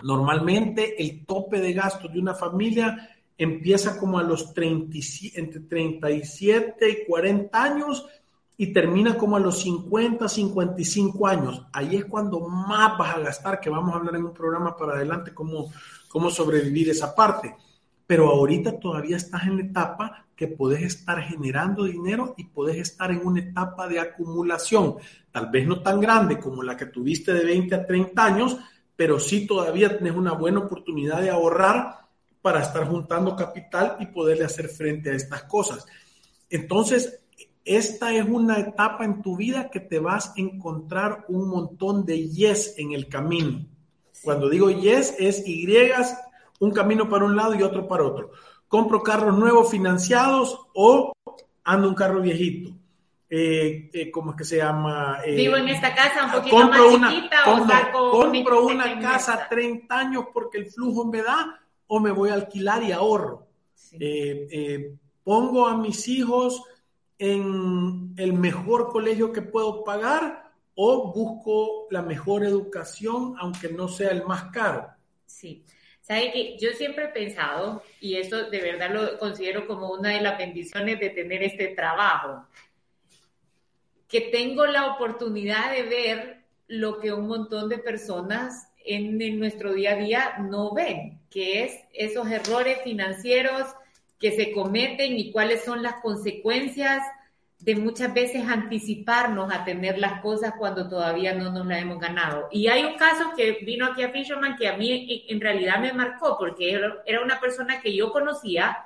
Normalmente 0.04 1.02
el 1.02 1.26
tope 1.26 1.60
de 1.60 1.74
gastos 1.74 2.12
de 2.12 2.20
una 2.20 2.34
familia 2.34 3.10
empieza 3.38 3.98
como 3.98 4.20
a 4.20 4.24
los 4.24 4.54
30, 4.54 4.98
entre 5.36 5.62
37 5.62 6.90
y 6.90 7.06
40 7.08 7.64
años 7.64 8.06
y 8.62 8.68
termina 8.68 9.18
como 9.18 9.38
a 9.38 9.40
los 9.40 9.60
50, 9.62 10.30
55 10.30 11.28
años. 11.28 11.66
Ahí 11.74 11.96
es 11.96 12.06
cuando 12.06 12.42
más 12.42 12.96
vas 12.96 13.16
a 13.16 13.20
gastar, 13.20 13.60
que 13.60 13.72
vamos 13.72 13.92
a 13.92 13.98
hablar 13.98 14.16
en 14.18 14.26
un 14.26 14.36
programa 14.36 14.78
para 14.78 14.94
adelante 14.94 15.34
cómo, 15.34 15.74
cómo 16.08 16.30
sobrevivir 16.30 16.92
esa 16.92 17.16
parte. 17.16 17.56
Pero 18.06 18.30
ahorita 18.30 18.80
todavía 18.80 19.18
estás 19.18 19.48
en 19.48 19.58
la 19.58 19.64
etapa 19.64 20.28
que 20.36 20.48
puedes 20.48 20.84
estar 20.84 21.20
generando 21.24 21.86
dinero 21.86 22.36
y 22.38 22.44
puedes 22.44 22.78
estar 22.78 23.10
en 23.10 23.26
una 23.26 23.40
etapa 23.40 23.88
de 23.88 24.00
acumulación, 24.00 24.98
tal 25.32 25.50
vez 25.50 25.66
no 25.66 25.82
tan 25.82 26.00
grande 26.00 26.38
como 26.38 26.62
la 26.62 26.78
que 26.78 26.86
tuviste 26.86 27.34
de 27.34 27.44
20 27.44 27.74
a 27.74 27.88
30 27.88 28.24
años, 28.24 28.58
pero 28.96 29.20
sí 29.20 29.48
todavía 29.48 29.98
tienes 29.98 30.16
una 30.16 30.34
buena 30.34 30.60
oportunidad 30.60 31.20
de 31.20 31.32
ahorrar 31.32 31.96
para 32.44 32.62
estar 32.62 32.88
juntando 32.88 33.36
capital 33.36 33.98
y 34.00 34.06
poderle 34.06 34.46
hacer 34.46 34.70
frente 34.70 35.10
a 35.10 35.16
estas 35.16 35.46
cosas. 35.46 35.84
Entonces, 36.48 37.21
esta 37.64 38.14
es 38.14 38.26
una 38.28 38.60
etapa 38.60 39.06
en 39.06 39.22
tu 39.22 39.38
vida 39.38 39.70
que 39.70 39.80
te 39.80 40.00
vas 40.00 40.30
a 40.30 40.34
encontrar 40.38 41.26
un 41.28 41.50
montón 41.50 42.06
de 42.06 42.28
yes 42.30 42.76
en 42.78 42.94
el 42.94 43.08
camino. 43.08 43.66
Cuando 44.24 44.50
digo 44.50 44.70
yes 44.70 45.16
es 45.20 45.48
Y, 45.48 45.68
un 46.60 46.72
camino 46.72 47.10
para 47.10 47.26
un 47.26 47.36
lado 47.36 47.56
y 47.56 47.64
otro 47.64 47.88
para 47.88 48.04
otro. 48.04 48.32
Compro 48.68 49.02
carros 49.02 49.38
nuevos 49.38 49.70
financiados 49.70 50.60
o 50.74 51.14
ando 51.64 51.90
un 51.90 51.96
carro 51.96 52.22
viejito. 52.22 52.72
Eh, 53.30 53.90
eh, 53.94 54.12
¿Cómo 54.12 54.32
es 54.32 54.38
que 54.38 54.44
se 54.44 54.58
llama? 54.58 55.20
Eh, 55.26 55.36
Vivo 55.36 55.56
en 55.56 55.70
esta 55.70 55.96
casa 55.96 56.26
un 56.26 56.32
poquito 56.32 56.68
más 56.68 56.82
una, 56.82 57.10
chiquita 57.10 57.38
o 57.50 57.66
saco 57.66 58.12
compro 58.12 58.66
una 58.68 59.00
casa 59.00 59.48
30 59.50 59.98
años 59.98 60.26
porque 60.34 60.58
el 60.58 60.66
flujo 60.66 61.06
me 61.06 61.22
da 61.22 61.58
o 61.88 62.00
me 62.02 62.12
voy 62.12 62.30
a 62.30 62.34
alquilar 62.34 62.84
y 62.84 62.92
ahorro. 62.92 63.48
pongo 65.24 65.68
a 65.68 65.78
mis 65.78 66.08
hijos 66.10 66.62
en 67.22 68.16
el 68.18 68.34
mejor 68.34 68.90
colegio 68.90 69.32
que 69.32 69.44
puedo 69.44 69.84
pagar 69.84 70.52
o 70.74 71.14
busco 71.14 71.88
la 71.92 72.02
mejor 72.02 72.44
educación, 72.44 73.36
aunque 73.38 73.70
no 73.70 73.88
sea 73.88 74.10
el 74.10 74.24
más 74.24 74.46
caro. 74.46 74.88
Sí. 75.28 75.64
Sabe 76.02 76.32
que 76.32 76.58
yo 76.58 76.72
siempre 76.72 77.06
he 77.06 77.10
pensado, 77.10 77.84
y 78.00 78.16
esto 78.16 78.50
de 78.50 78.60
verdad 78.60 78.90
lo 78.90 79.20
considero 79.20 79.68
como 79.68 79.92
una 79.92 80.10
de 80.10 80.22
las 80.22 80.36
bendiciones 80.36 81.00
de 81.00 81.12
tener 81.12 81.44
este 81.44 81.68
trabajo, 81.68 82.48
que 84.08 84.22
tengo 84.22 84.66
la 84.66 84.88
oportunidad 84.88 85.74
de 85.76 85.84
ver 85.84 86.42
lo 86.68 87.00
que 87.00 87.14
un 87.14 87.28
montón 87.28 87.70
de 87.70 87.78
personas 87.78 88.68
en, 88.84 89.22
en 89.22 89.38
nuestro 89.38 89.74
día 89.74 89.92
a 89.92 89.98
día 89.98 90.38
no 90.40 90.74
ven, 90.74 91.22
que 91.30 91.66
es 91.66 91.74
esos 91.94 92.28
errores 92.32 92.80
financieros 92.84 93.68
que 94.22 94.32
se 94.32 94.54
cometen 94.54 95.18
y 95.18 95.32
cuáles 95.32 95.64
son 95.66 95.84
las 95.84 95.96
consecuencias 95.96 97.02
de 97.60 97.76
muchas 97.76 98.14
veces 98.14 98.48
anticiparnos 98.48 99.54
a 99.54 99.66
tener 99.66 99.98
las 100.00 100.22
cosas 100.22 100.54
cuando 100.58 100.88
todavía 100.88 101.34
no 101.34 101.52
nos 101.52 101.66
las 101.66 101.82
hemos 101.82 102.00
ganado. 102.00 102.48
Y 102.52 102.68
hay 102.68 102.86
un 102.86 102.96
caso 102.96 103.32
que 103.36 103.60
vino 103.64 103.86
aquí 103.86 104.04
a 104.04 104.12
Fisherman 104.12 104.56
que 104.56 104.68
a 104.68 104.78
mí 104.78 105.26
en 105.28 105.42
realidad 105.42 105.80
me 105.80 105.92
marcó 105.92 106.38
porque 106.40 106.80
era 107.06 107.22
una 107.22 107.40
persona 107.40 107.82
que 107.82 107.94
yo 107.96 108.12
conocía 108.12 108.78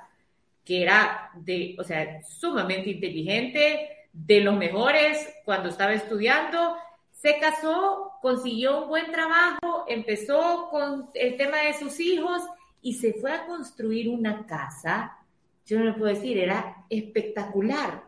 que 0.65 0.81
era 0.81 1.29
de, 1.35 1.75
o 1.77 1.83
sea, 1.83 2.23
sumamente 2.23 2.89
inteligente, 2.89 4.07
de 4.11 4.41
los 4.41 4.55
mejores 4.55 5.29
cuando 5.45 5.69
estaba 5.69 5.93
estudiando, 5.93 6.75
se 7.11 7.37
casó, 7.39 8.13
consiguió 8.21 8.83
un 8.83 8.89
buen 8.89 9.11
trabajo, 9.11 9.85
empezó 9.87 10.69
con 10.71 11.11
el 11.13 11.37
tema 11.37 11.57
de 11.59 11.73
sus 11.73 11.99
hijos 11.99 12.41
y 12.81 12.93
se 12.93 13.13
fue 13.13 13.31
a 13.31 13.45
construir 13.45 14.09
una 14.09 14.45
casa, 14.45 15.17
yo 15.65 15.79
no 15.79 15.86
le 15.86 15.93
puedo 15.93 16.13
decir, 16.13 16.38
era 16.38 16.86
espectacular 16.89 18.05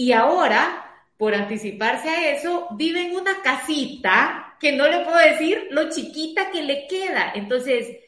y 0.00 0.12
ahora, 0.12 0.86
por 1.18 1.34
anticiparse 1.34 2.08
a 2.08 2.32
eso, 2.32 2.68
vive 2.72 3.04
en 3.04 3.16
una 3.16 3.42
casita 3.42 4.56
que 4.58 4.74
no 4.74 4.88
le 4.88 5.04
puedo 5.04 5.18
decir 5.18 5.68
lo 5.70 5.90
chiquita 5.90 6.50
que 6.50 6.62
le 6.62 6.86
queda. 6.86 7.32
Entonces, 7.34 7.98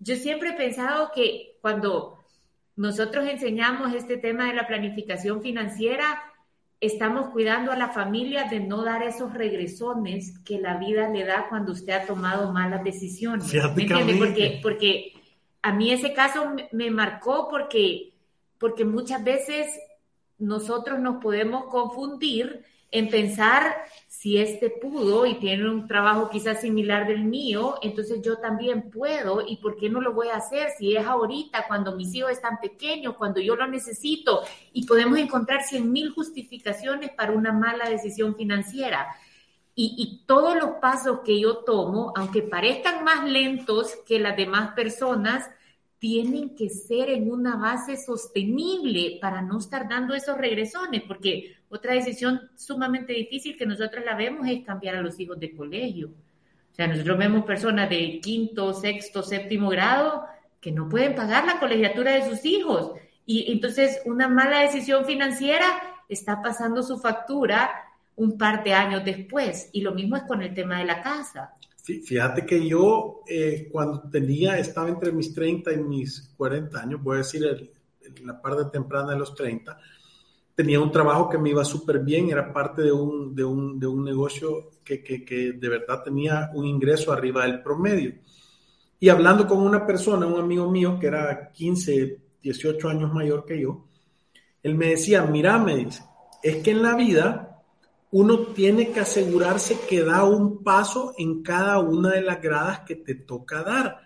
yo 0.00 0.16
siempre 0.16 0.50
he 0.50 0.52
pensado 0.54 1.12
que 1.14 1.56
cuando 1.60 2.18
nosotros 2.74 3.28
enseñamos 3.28 3.94
este 3.94 4.16
tema 4.16 4.48
de 4.48 4.54
la 4.54 4.66
planificación 4.66 5.40
financiera, 5.40 6.20
estamos 6.80 7.30
cuidando 7.30 7.70
a 7.70 7.76
la 7.76 7.90
familia 7.90 8.48
de 8.50 8.58
no 8.58 8.82
dar 8.82 9.04
esos 9.04 9.32
regresones 9.32 10.40
que 10.40 10.58
la 10.58 10.78
vida 10.78 11.08
le 11.08 11.24
da 11.24 11.46
cuando 11.48 11.70
usted 11.70 11.92
ha 11.92 12.06
tomado 12.06 12.52
malas 12.52 12.82
decisiones. 12.82 13.54
¿Me 13.54 13.82
entiende? 13.82 14.16
Porque, 14.16 14.58
porque 14.62 15.12
a 15.66 15.72
mí 15.72 15.90
ese 15.90 16.12
caso 16.12 16.52
me 16.70 16.92
marcó 16.92 17.48
porque, 17.50 18.12
porque 18.56 18.84
muchas 18.84 19.24
veces 19.24 19.66
nosotros 20.38 21.00
nos 21.00 21.20
podemos 21.20 21.64
confundir 21.64 22.64
en 22.92 23.10
pensar 23.10 23.74
si 24.06 24.38
este 24.38 24.70
pudo 24.70 25.26
y 25.26 25.40
tiene 25.40 25.68
un 25.68 25.88
trabajo 25.88 26.30
quizás 26.30 26.60
similar 26.60 27.08
del 27.08 27.24
mío, 27.24 27.80
entonces 27.82 28.22
yo 28.22 28.38
también 28.38 28.90
puedo 28.92 29.44
y 29.44 29.56
por 29.56 29.76
qué 29.76 29.90
no 29.90 30.00
lo 30.00 30.12
voy 30.12 30.28
a 30.28 30.36
hacer 30.36 30.68
si 30.78 30.94
es 30.94 31.04
ahorita, 31.04 31.66
cuando 31.66 31.96
mis 31.96 32.14
hijos 32.14 32.30
están 32.30 32.60
pequeños, 32.60 33.16
cuando 33.16 33.40
yo 33.40 33.56
lo 33.56 33.66
necesito 33.66 34.42
y 34.72 34.86
podemos 34.86 35.18
encontrar 35.18 35.64
cien 35.64 35.90
mil 35.90 36.10
justificaciones 36.10 37.10
para 37.10 37.32
una 37.32 37.52
mala 37.52 37.90
decisión 37.90 38.36
financiera. 38.36 39.08
Y, 39.78 40.22
todos 40.26 40.56
los 40.56 40.70
pasos 40.80 41.20
que 41.20 41.38
yo 41.38 41.58
tomo, 41.58 42.14
aunque 42.16 42.40
parezcan 42.40 43.04
más 43.04 43.28
lentos 43.28 43.94
que 44.06 44.18
las 44.18 44.34
demás 44.34 44.72
personas, 44.72 45.50
tienen 45.98 46.56
que 46.56 46.70
ser 46.70 47.10
en 47.10 47.30
una 47.30 47.56
base 47.56 47.98
sostenible 47.98 49.18
para 49.20 49.42
no 49.42 49.58
estar 49.58 49.86
dando 49.86 50.14
esos 50.14 50.38
regresones, 50.38 51.02
porque 51.02 51.56
otra 51.68 51.92
decisión 51.92 52.50
sumamente 52.54 53.12
difícil 53.12 53.56
que 53.58 53.66
nosotros 53.66 54.02
la 54.02 54.16
vemos 54.16 54.48
es 54.48 54.64
cambiar 54.64 54.96
a 54.96 55.02
los 55.02 55.20
hijos 55.20 55.38
de 55.38 55.54
colegio. 55.54 56.08
O 56.08 56.74
sea, 56.74 56.86
nosotros 56.86 57.18
vemos 57.18 57.44
personas 57.44 57.90
de 57.90 58.18
quinto, 58.20 58.72
sexto, 58.72 59.22
séptimo 59.22 59.68
grado 59.68 60.24
que 60.58 60.72
no 60.72 60.88
pueden 60.88 61.14
pagar 61.14 61.44
la 61.46 61.60
colegiatura 61.60 62.12
de 62.12 62.30
sus 62.30 62.46
hijos. 62.46 62.92
Y 63.26 63.52
entonces 63.52 64.00
una 64.06 64.26
mala 64.26 64.60
decisión 64.60 65.04
financiera 65.04 65.66
está 66.08 66.40
pasando 66.40 66.82
su 66.82 66.98
factura 66.98 67.85
un 68.16 68.36
par 68.36 68.64
de 68.64 68.72
años 68.72 69.04
después. 69.04 69.68
Y 69.72 69.82
lo 69.82 69.92
mismo 69.92 70.16
es 70.16 70.24
con 70.24 70.42
el 70.42 70.52
tema 70.54 70.78
de 70.78 70.86
la 70.86 71.02
casa. 71.02 71.54
Fíjate 71.82 72.44
que 72.44 72.66
yo 72.66 73.20
eh, 73.28 73.68
cuando 73.70 74.02
tenía, 74.10 74.58
estaba 74.58 74.88
entre 74.88 75.12
mis 75.12 75.32
30 75.32 75.72
y 75.72 75.76
mis 75.78 76.34
40 76.36 76.80
años, 76.80 77.02
voy 77.02 77.14
a 77.14 77.18
decir 77.18 77.70
la 78.24 78.42
parte 78.42 78.64
temprana 78.72 79.12
de 79.12 79.18
los 79.18 79.34
30, 79.36 79.78
tenía 80.52 80.80
un 80.80 80.90
trabajo 80.90 81.28
que 81.28 81.38
me 81.38 81.50
iba 81.50 81.64
súper 81.64 82.00
bien, 82.00 82.30
era 82.30 82.52
parte 82.52 82.82
de 82.82 82.90
un, 82.90 83.34
de 83.36 83.44
un, 83.44 83.78
de 83.78 83.86
un 83.86 84.02
negocio 84.02 84.70
que, 84.82 85.00
que, 85.04 85.24
que, 85.24 85.52
de 85.52 85.68
verdad 85.68 86.02
tenía 86.02 86.50
un 86.54 86.64
ingreso 86.64 87.12
arriba 87.12 87.44
del 87.44 87.62
promedio. 87.62 88.14
Y 88.98 89.08
hablando 89.08 89.46
con 89.46 89.58
una 89.58 89.86
persona, 89.86 90.26
un 90.26 90.40
amigo 90.40 90.68
mío 90.68 90.98
que 90.98 91.06
era 91.06 91.52
15, 91.52 92.18
18 92.42 92.88
años 92.88 93.12
mayor 93.12 93.44
que 93.44 93.60
yo, 93.60 93.86
él 94.62 94.74
me 94.74 94.88
decía, 94.88 95.22
mira, 95.22 95.58
me 95.58 95.76
dice, 95.76 96.02
es 96.42 96.56
que 96.64 96.72
en 96.72 96.82
la 96.82 96.96
vida 96.96 97.55
uno 98.18 98.46
tiene 98.54 98.92
que 98.92 99.00
asegurarse 99.00 99.76
que 99.86 100.02
da 100.02 100.24
un 100.24 100.62
paso 100.64 101.12
en 101.18 101.42
cada 101.42 101.80
una 101.80 102.12
de 102.12 102.22
las 102.22 102.40
gradas 102.40 102.80
que 102.80 102.96
te 102.96 103.14
toca 103.14 103.62
dar. 103.62 103.98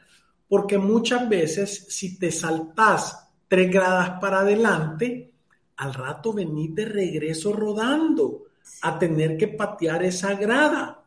Porque 0.48 0.78
muchas 0.78 1.28
veces 1.28 1.86
si 1.90 2.18
te 2.18 2.32
saltas 2.32 3.28
tres 3.46 3.70
gradas 3.70 4.18
para 4.20 4.40
adelante, 4.40 5.30
al 5.76 5.94
rato 5.94 6.32
venís 6.32 6.74
de 6.74 6.86
regreso 6.86 7.52
rodando 7.52 8.46
a 8.82 8.98
tener 8.98 9.36
que 9.36 9.46
patear 9.46 10.02
esa 10.02 10.34
grada. 10.34 11.04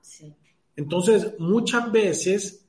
Entonces, 0.78 1.34
muchas 1.40 1.92
veces 1.92 2.66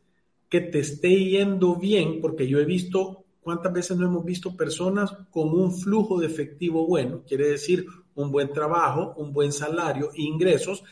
que 0.48 0.62
te 0.62 0.80
esté 0.80 1.10
yendo 1.10 1.76
bien, 1.76 2.20
porque 2.20 2.48
yo 2.48 2.58
he 2.58 2.64
visto 2.64 3.24
cuántas 3.40 3.72
veces 3.72 3.96
no 3.96 4.06
hemos 4.06 4.24
visto 4.24 4.56
personas 4.56 5.12
con 5.30 5.50
un 5.50 5.72
flujo 5.72 6.18
de 6.18 6.26
efectivo 6.26 6.88
bueno, 6.88 7.22
quiere 7.24 7.50
decir 7.50 7.86
un 8.16 8.30
buen 8.30 8.52
trabajo, 8.52 9.14
un 9.16 9.32
buen 9.32 9.52
salario, 9.52 10.10
ingresos, 10.14 10.84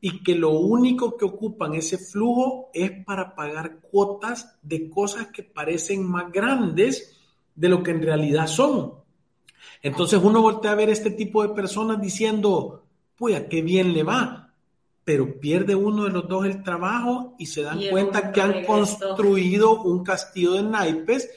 y 0.00 0.22
que 0.22 0.34
lo 0.34 0.50
único 0.50 1.16
que 1.16 1.24
ocupan 1.24 1.74
ese 1.74 1.98
flujo 1.98 2.70
es 2.72 2.92
para 3.04 3.34
pagar 3.34 3.80
cuotas 3.80 4.56
de 4.62 4.88
cosas 4.88 5.28
que 5.28 5.42
parecen 5.42 6.06
más 6.06 6.30
grandes 6.30 7.16
de 7.54 7.68
lo 7.68 7.82
que 7.82 7.92
en 7.92 8.02
realidad 8.02 8.46
son. 8.46 8.94
Entonces 9.82 10.20
uno 10.22 10.42
voltea 10.42 10.72
a 10.72 10.76
ver 10.76 10.90
este 10.90 11.10
tipo 11.10 11.42
de 11.42 11.54
personas 11.54 12.00
diciendo, 12.00 12.84
pues, 13.16 13.44
qué 13.48 13.62
bien 13.62 13.92
le 13.92 14.02
va, 14.02 14.52
pero 15.04 15.40
pierde 15.40 15.74
uno 15.74 16.04
de 16.04 16.10
los 16.10 16.28
dos 16.28 16.46
el 16.46 16.62
trabajo 16.62 17.34
y 17.38 17.46
se 17.46 17.62
dan 17.62 17.80
cuenta 17.90 18.32
que 18.32 18.42
han 18.42 18.64
construido 18.64 19.82
un 19.82 20.04
castillo 20.04 20.52
de 20.52 20.62
naipes 20.62 21.30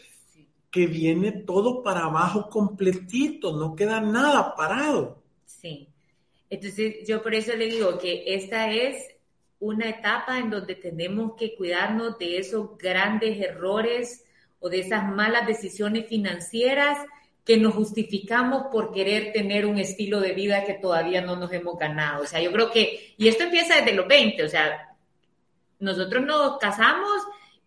que 0.72 0.88
viene 0.88 1.32
todo 1.32 1.82
para 1.82 2.06
abajo 2.06 2.50
completito, 2.50 3.56
no 3.56 3.76
queda 3.76 4.02
nada 4.02 4.56
parado. 4.56 5.22
Sí. 5.46 5.90
Entonces, 6.50 7.08
yo 7.08 7.22
por 7.22 7.34
eso 7.34 7.56
le 7.56 7.68
digo 7.68 7.98
que 7.98 8.24
esta 8.28 8.72
es 8.72 9.16
una 9.60 9.90
etapa 9.90 10.40
en 10.40 10.50
donde 10.50 10.76
tenemos 10.76 11.34
que 11.36 11.56
cuidarnos 11.56 12.18
de 12.18 12.38
esos 12.38 12.78
grandes 12.78 13.40
errores 13.40 14.24
o 14.60 14.70
de 14.70 14.80
esas 14.80 15.08
malas 15.12 15.48
decisiones 15.48 16.08
financieras 16.08 16.98
que 17.46 17.58
nos 17.58 17.74
justificamos 17.74 18.68
por 18.72 18.92
querer 18.92 19.34
tener 19.34 19.66
un 19.66 19.78
estilo 19.80 20.20
de 20.20 20.34
vida 20.34 20.66
que 20.66 20.76
todavía 20.76 21.22
no 21.22 21.36
nos 21.36 21.52
hemos 21.52 21.78
ganado. 21.78 22.24
O 22.24 22.28
sea, 22.28 22.42
yo 22.42 22.52
creo 22.52 22.72
que, 22.72 23.16
y 23.18 23.28
esto 23.28 23.44
empieza 23.44 23.76
desde 23.76 23.94
los 23.94 24.08
20, 24.08 24.44
o 24.44 24.50
sea, 24.50 24.96
nosotros 25.80 26.26
nos 26.26 26.58
casamos 26.58 27.22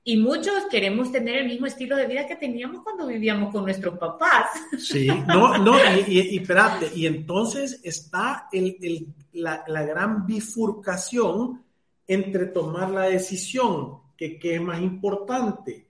y 0.04 0.16
muchos 0.16 0.64
queremos 0.68 1.12
tener 1.12 1.38
el 1.38 1.46
mismo 1.46 1.66
estilo 1.66 1.96
de 1.96 2.06
vida 2.06 2.26
que 2.26 2.34
teníamos 2.34 2.82
cuando 2.82 3.06
vivíamos 3.06 3.52
con 3.52 3.64
nuestros 3.64 3.98
papás. 3.98 4.46
Sí, 4.78 5.06
no, 5.28 5.58
no, 5.58 5.76
y, 6.08 6.18
y, 6.18 6.38
espérate, 6.38 6.90
y 6.94 7.06
entonces 7.06 7.80
está 7.84 8.48
el, 8.52 8.76
el, 8.82 9.06
la, 9.32 9.62
la, 9.66 9.82
gran 9.84 10.26
bifurcación 10.26 11.62
entre 12.06 12.46
tomar 12.46 12.90
la 12.90 13.02
decisión 13.02 14.00
que 14.16 14.38
qué 14.38 14.56
es 14.56 14.60
más 14.60 14.80
importante, 14.80 15.86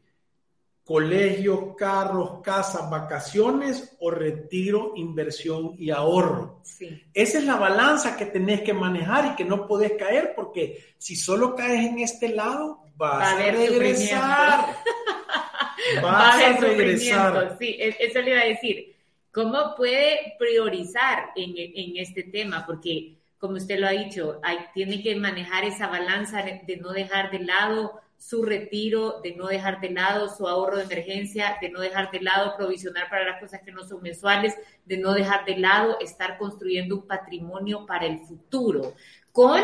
colegios, 0.85 1.75
carros, 1.77 2.43
casas, 2.43 2.91
vacaciones 2.91 3.97
o 4.01 4.11
retiro, 4.11 4.93
inversión 4.97 5.75
y 5.79 5.91
ahorro. 5.91 6.61
Sí. 6.65 7.03
Esa 7.15 7.39
es 7.39 7.45
la 7.45 7.57
balanza 7.57 8.17
que 8.17 8.27
tenés 8.27 8.61
que 8.61 8.75
manejar 8.75 9.33
y 9.33 9.37
que 9.37 9.45
no 9.45 9.67
podés 9.67 9.93
caer 9.93 10.35
porque 10.37 10.95
si 10.99 11.17
solo 11.17 11.55
caes 11.55 11.87
en 11.87 12.01
este 12.01 12.29
lado, 12.29 12.82
vas 12.97 13.13
Va 13.21 13.25
a 13.25 13.31
a, 13.31 13.33
haber 13.35 13.55
regresar. 13.57 14.77
Va 16.05 16.11
a 16.11 16.27
Vas 16.29 16.43
a 16.43 16.47
haber 16.47 16.61
regresar. 16.61 17.57
Sí, 17.59 17.77
e- 17.79 17.97
eso 18.01 18.21
le 18.21 18.31
iba 18.31 18.41
a 18.41 18.45
decir. 18.47 18.95
¿Cómo 19.33 19.75
puede 19.77 20.35
priorizar 20.39 21.31
en, 21.37 21.55
en 21.57 21.97
este 21.97 22.23
tema? 22.25 22.67
Porque, 22.67 23.17
como 23.39 23.57
usted 23.57 23.79
lo 23.79 23.87
ha 23.87 23.93
dicho, 23.93 24.41
hay, 24.43 24.59
tiene 24.75 25.03
que 25.03 25.17
manejar 25.17 25.65
esa 25.65 25.87
balanza 25.89 26.43
de, 26.43 26.61
de 26.67 26.77
no 26.77 26.93
dejar 26.93 27.31
de 27.31 27.41
lado 27.41 28.01
su 28.19 28.45
retiro, 28.45 29.21
de 29.23 29.35
no 29.35 29.47
dejar 29.49 29.81
de 29.81 29.91
lado 29.91 30.29
su 30.29 30.47
ahorro 30.47 30.77
de 30.77 30.85
emergencia, 30.85 31.57
de 31.61 31.71
no 31.71 31.81
dejar 31.81 32.11
de 32.13 32.21
lado 32.21 32.55
provisionar 32.57 33.09
para 33.11 33.25
las 33.25 33.41
cosas 33.41 33.63
que 33.63 33.73
no 33.73 33.83
son 33.85 34.01
mensuales, 34.03 34.55
de 34.85 34.99
no 34.99 35.13
dejar 35.15 35.45
de 35.45 35.57
lado 35.57 35.99
estar 36.01 36.39
construyendo 36.39 36.95
un 36.97 37.07
patrimonio 37.07 37.85
para 37.85 38.07
el 38.07 38.21
futuro, 38.21 38.95
con 39.33 39.61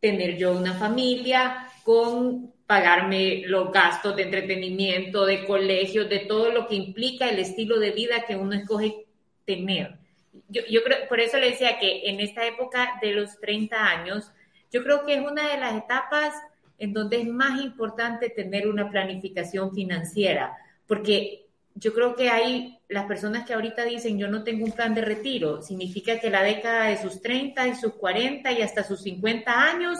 tener 0.00 0.36
yo 0.36 0.52
una 0.52 0.74
familia, 0.74 1.68
con 1.84 2.52
pagarme 2.66 3.42
los 3.46 3.72
gastos 3.72 4.16
de 4.16 4.22
entretenimiento, 4.22 5.24
de 5.24 5.44
colegio, 5.44 6.06
de 6.06 6.20
todo 6.20 6.50
lo 6.50 6.66
que 6.66 6.74
implica 6.74 7.28
el 7.28 7.38
estilo 7.38 7.78
de 7.78 7.92
vida 7.92 8.24
que 8.26 8.36
uno 8.36 8.54
escoge 8.54 9.06
tener. 9.44 9.96
Yo, 10.48 10.62
yo 10.68 10.82
creo, 10.82 11.08
por 11.08 11.20
eso 11.20 11.38
le 11.38 11.50
decía 11.50 11.78
que 11.78 12.08
en 12.08 12.20
esta 12.20 12.46
época 12.46 12.98
de 13.00 13.12
los 13.12 13.38
30 13.38 13.76
años, 13.76 14.32
yo 14.72 14.82
creo 14.82 15.04
que 15.04 15.14
es 15.14 15.20
una 15.20 15.50
de 15.50 15.58
las 15.58 15.76
etapas 15.76 16.34
en 16.78 16.92
donde 16.92 17.20
es 17.20 17.28
más 17.28 17.60
importante 17.62 18.30
tener 18.30 18.68
una 18.68 18.90
planificación 18.90 19.72
financiera, 19.72 20.56
porque 20.86 21.46
yo 21.74 21.92
creo 21.92 22.16
que 22.16 22.30
hay 22.30 22.78
las 22.88 23.06
personas 23.06 23.46
que 23.46 23.54
ahorita 23.54 23.84
dicen 23.84 24.18
yo 24.18 24.28
no 24.28 24.44
tengo 24.44 24.64
un 24.64 24.72
plan 24.72 24.94
de 24.94 25.02
retiro, 25.02 25.62
significa 25.62 26.18
que 26.18 26.30
la 26.30 26.42
década 26.42 26.86
de 26.86 26.96
sus 26.96 27.20
30 27.20 27.68
y 27.68 27.74
sus 27.74 27.94
40 27.94 28.50
y 28.52 28.62
hasta 28.62 28.82
sus 28.82 29.02
50 29.02 29.52
años 29.52 29.98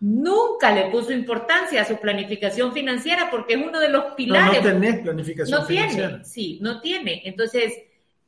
nunca 0.00 0.70
le 0.72 0.90
puso 0.90 1.12
importancia 1.12 1.82
a 1.82 1.84
su 1.84 1.96
planificación 1.98 2.72
financiera 2.72 3.30
porque 3.30 3.54
es 3.54 3.66
uno 3.66 3.80
de 3.80 3.88
los 3.88 4.04
No, 4.10 4.16
pilares. 4.16 4.62
no 4.62 4.68
tenés 4.70 5.00
planificación 5.00 5.60
No 5.60 5.66
financiera. 5.66 6.08
tiene, 6.08 6.24
sí, 6.24 6.58
no 6.62 6.80
tiene. 6.80 7.22
Entonces, 7.24 7.74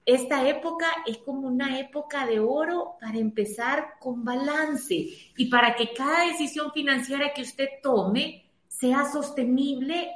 esta 0.05 0.49
época 0.49 0.87
es 1.07 1.19
como 1.19 1.47
una 1.47 1.79
época 1.79 2.27
de 2.27 2.41
oro 2.41 2.97
para 3.01 3.19
empezar 3.19 3.95
con 4.01 4.25
balance 4.25 4.95
y 5.37 5.47
para 5.47 5.75
que 5.77 5.93
cada 5.93 6.27
decisión 6.27 6.73
financiera 6.73 7.33
que 7.35 7.43
usted 7.43 7.69
tome 7.83 8.45
sea 8.67 9.05
sostenible 9.11 10.11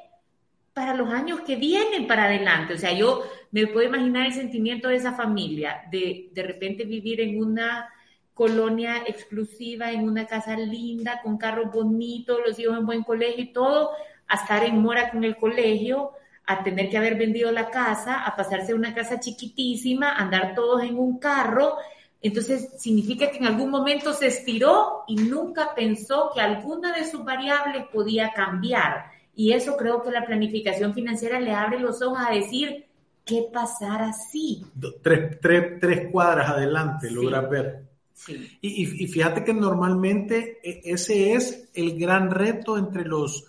para 0.73 0.95
los 0.95 1.09
años 1.13 1.41
que 1.43 1.55
vienen 1.55 2.07
para 2.09 2.25
adelante. 2.25 2.75
O 2.75 2.79
sea, 2.79 2.93
yo 2.93 3.23
me 3.53 3.69
puedo 3.69 3.87
imaginar 3.87 4.27
el 4.27 4.33
sentimiento 4.33 4.89
de 4.89 4.97
esa 4.97 5.13
familia, 5.13 5.83
de 5.93 6.31
de 6.33 6.43
repente 6.43 6.85
vivir 6.85 7.21
en 7.21 7.41
una 7.41 7.89
colonia 8.35 9.03
exclusiva, 9.07 9.93
en 9.93 10.09
una 10.09 10.27
casa 10.27 10.57
linda, 10.57 11.21
con 11.23 11.39
carros 11.39 11.73
bonitos, 11.73 12.41
los 12.47 12.59
hijos 12.59 12.77
en 12.79 12.87
buen 12.87 13.03
colegio 13.05 13.45
y 13.45 13.53
todo, 13.53 13.91
a 14.29 14.35
estar 14.37 14.65
en 14.65 14.79
mora 14.83 15.11
con 15.11 15.23
el 15.25 15.37
colegio, 15.37 16.11
a 16.47 16.63
tener 16.63 16.91
que 16.91 16.99
haber 16.99 17.17
vendido 17.17 17.51
la 17.53 17.71
casa, 17.71 18.25
a 18.25 18.35
pasarse 18.37 18.73
a 18.73 18.75
una 18.75 18.93
casa 18.95 19.21
chiquitísima, 19.21 20.11
a 20.11 20.23
andar 20.23 20.55
todos 20.55 20.83
en 20.83 20.99
un 20.99 21.19
carro. 21.19 21.77
Entonces, 22.21 22.71
significa 22.79 23.31
que 23.31 23.37
en 23.39 23.47
algún 23.47 23.71
momento 23.71 24.13
se 24.13 24.27
estiró 24.27 25.05
y 25.07 25.17
nunca 25.17 25.75
pensó 25.75 26.31
que 26.35 26.41
alguna 26.41 26.93
de 26.93 27.05
sus 27.05 27.25
variables 27.25 27.85
podía 27.93 28.33
cambiar. 28.33 29.07
Y 29.37 29.53
eso 29.53 29.77
creo 29.77 30.03
que 30.03 30.11
la 30.11 30.25
planificación 30.27 30.93
financiera 30.95 31.39
le 31.41 31.53
abre 31.53 31.79
los 31.81 32.01
ojos 32.03 32.19
a 32.27 32.33
decir, 32.33 32.87
¿qué 33.25 33.47
pasar 33.53 34.03
así? 34.03 34.65
Do- 34.75 34.95
Tres, 35.03 35.39
tres, 35.41 35.79
tres 35.81 36.09
cuadras 36.11 36.49
adelante, 36.51 37.09
Sí. 37.09 37.15
logras 37.15 37.49
ver. 37.49 37.83
Sí, 38.15 38.59
Y, 38.61 39.05
y- 39.05 39.09
fíjate 39.09 39.45
que 39.45 39.53
normalmente 39.53 40.59
e- 40.63 40.83
ese 40.85 41.35
es 41.35 41.69
el 41.75 41.99
gran 41.99 42.31
reto 42.31 42.79
entre 42.79 43.05
los, 43.05 43.45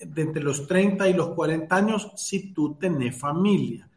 entre 0.00 0.42
los 0.42 0.66
30 0.66 1.08
y 1.08 1.12
los 1.14 1.30
40 1.34 1.76
años 1.76 2.12
si 2.16 2.52
tú 2.52 2.76
tenés 2.76 3.16
familia. 3.18 3.88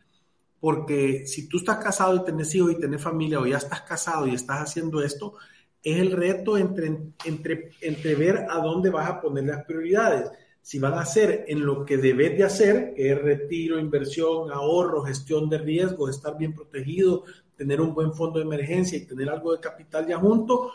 Porque 0.60 1.26
si 1.28 1.48
tú 1.50 1.58
estás 1.58 1.78
casado 1.84 2.16
y 2.18 2.26
tenés 2.26 2.54
hijos 2.56 2.74
y 2.74 2.80
tenés 2.80 3.02
familia 3.02 3.40
o 3.40 3.48
ya 3.48 3.58
estás 3.58 3.82
casado 3.82 4.28
y 4.28 4.36
estás 4.36 4.60
haciendo 4.62 5.02
esto, 5.04 5.36
es 5.84 5.98
el 6.00 6.12
reto 6.12 6.58
entre, 6.58 6.88
entre, 7.26 7.72
entre 7.82 8.16
ver 8.16 8.46
a 8.50 8.58
dónde 8.60 8.90
vas 8.92 9.10
a 9.10 9.22
poner 9.22 9.46
las 9.46 9.66
prioridades. 9.66 10.30
Si 10.62 10.78
van 10.80 10.94
a 10.94 11.06
ser 11.06 11.46
en 11.48 11.66
lo 11.66 11.86
que 11.86 11.98
debes 11.98 12.38
de 12.38 12.44
hacer, 12.44 12.94
que 12.96 13.12
es 13.12 13.22
retiro, 13.22 13.80
inversión, 13.80 14.52
ahorro, 14.52 15.04
gestión 15.04 15.50
de 15.50 15.58
riesgos, 15.58 16.12
estar 16.12 16.38
bien 16.38 16.54
protegido, 16.54 17.24
tener 17.62 17.80
un 17.80 17.94
buen 17.94 18.12
fondo 18.12 18.40
de 18.40 18.46
emergencia 18.46 18.98
y 18.98 19.06
tener 19.06 19.30
algo 19.30 19.52
de 19.52 19.60
capital 19.60 20.08
ya 20.08 20.18
junto, 20.18 20.72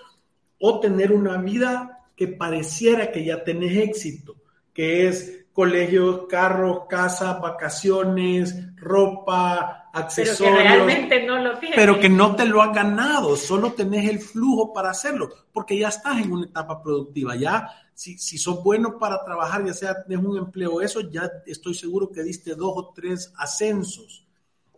o 0.61 0.79
tener 0.79 1.11
una 1.11 1.37
vida 1.37 2.05
que 2.15 2.29
pareciera 2.29 3.11
que 3.11 3.25
ya 3.25 3.43
tenés 3.43 3.77
éxito, 3.77 4.37
que 4.73 5.09
es 5.09 5.47
colegios, 5.53 6.27
carros, 6.29 6.83
casas, 6.89 7.41
vacaciones, 7.41 8.55
ropa, 8.77 9.91
pero 9.93 10.05
accesorios 10.05 10.59
que 10.59 10.63
realmente 10.63 11.27
no 11.27 11.39
lo 11.41 11.59
tiene. 11.59 11.75
pero 11.75 11.99
que 11.99 12.09
no 12.09 12.37
te 12.37 12.45
lo 12.45 12.63
has 12.63 12.73
ganado, 12.73 13.35
solo 13.35 13.73
tenés 13.73 14.09
el 14.09 14.21
flujo 14.21 14.73
para 14.73 14.91
hacerlo, 14.91 15.29
porque 15.53 15.77
ya 15.77 15.89
estás 15.89 16.21
en 16.21 16.31
una 16.31 16.47
etapa 16.47 16.81
productiva, 16.81 17.35
ya 17.35 17.69
si, 17.95 18.17
si 18.17 18.39
sos 18.39 18.63
bueno 18.63 18.97
para 18.97 19.25
trabajar, 19.25 19.67
ya 19.67 19.75
sea 19.75 20.05
tenés 20.05 20.25
un 20.25 20.39
empleo, 20.39 20.81
eso 20.81 21.01
ya 21.01 21.29
estoy 21.47 21.75
seguro 21.75 22.13
que 22.13 22.23
diste 22.23 22.55
dos 22.55 22.75
o 22.77 22.93
tres 22.95 23.33
ascensos. 23.37 24.26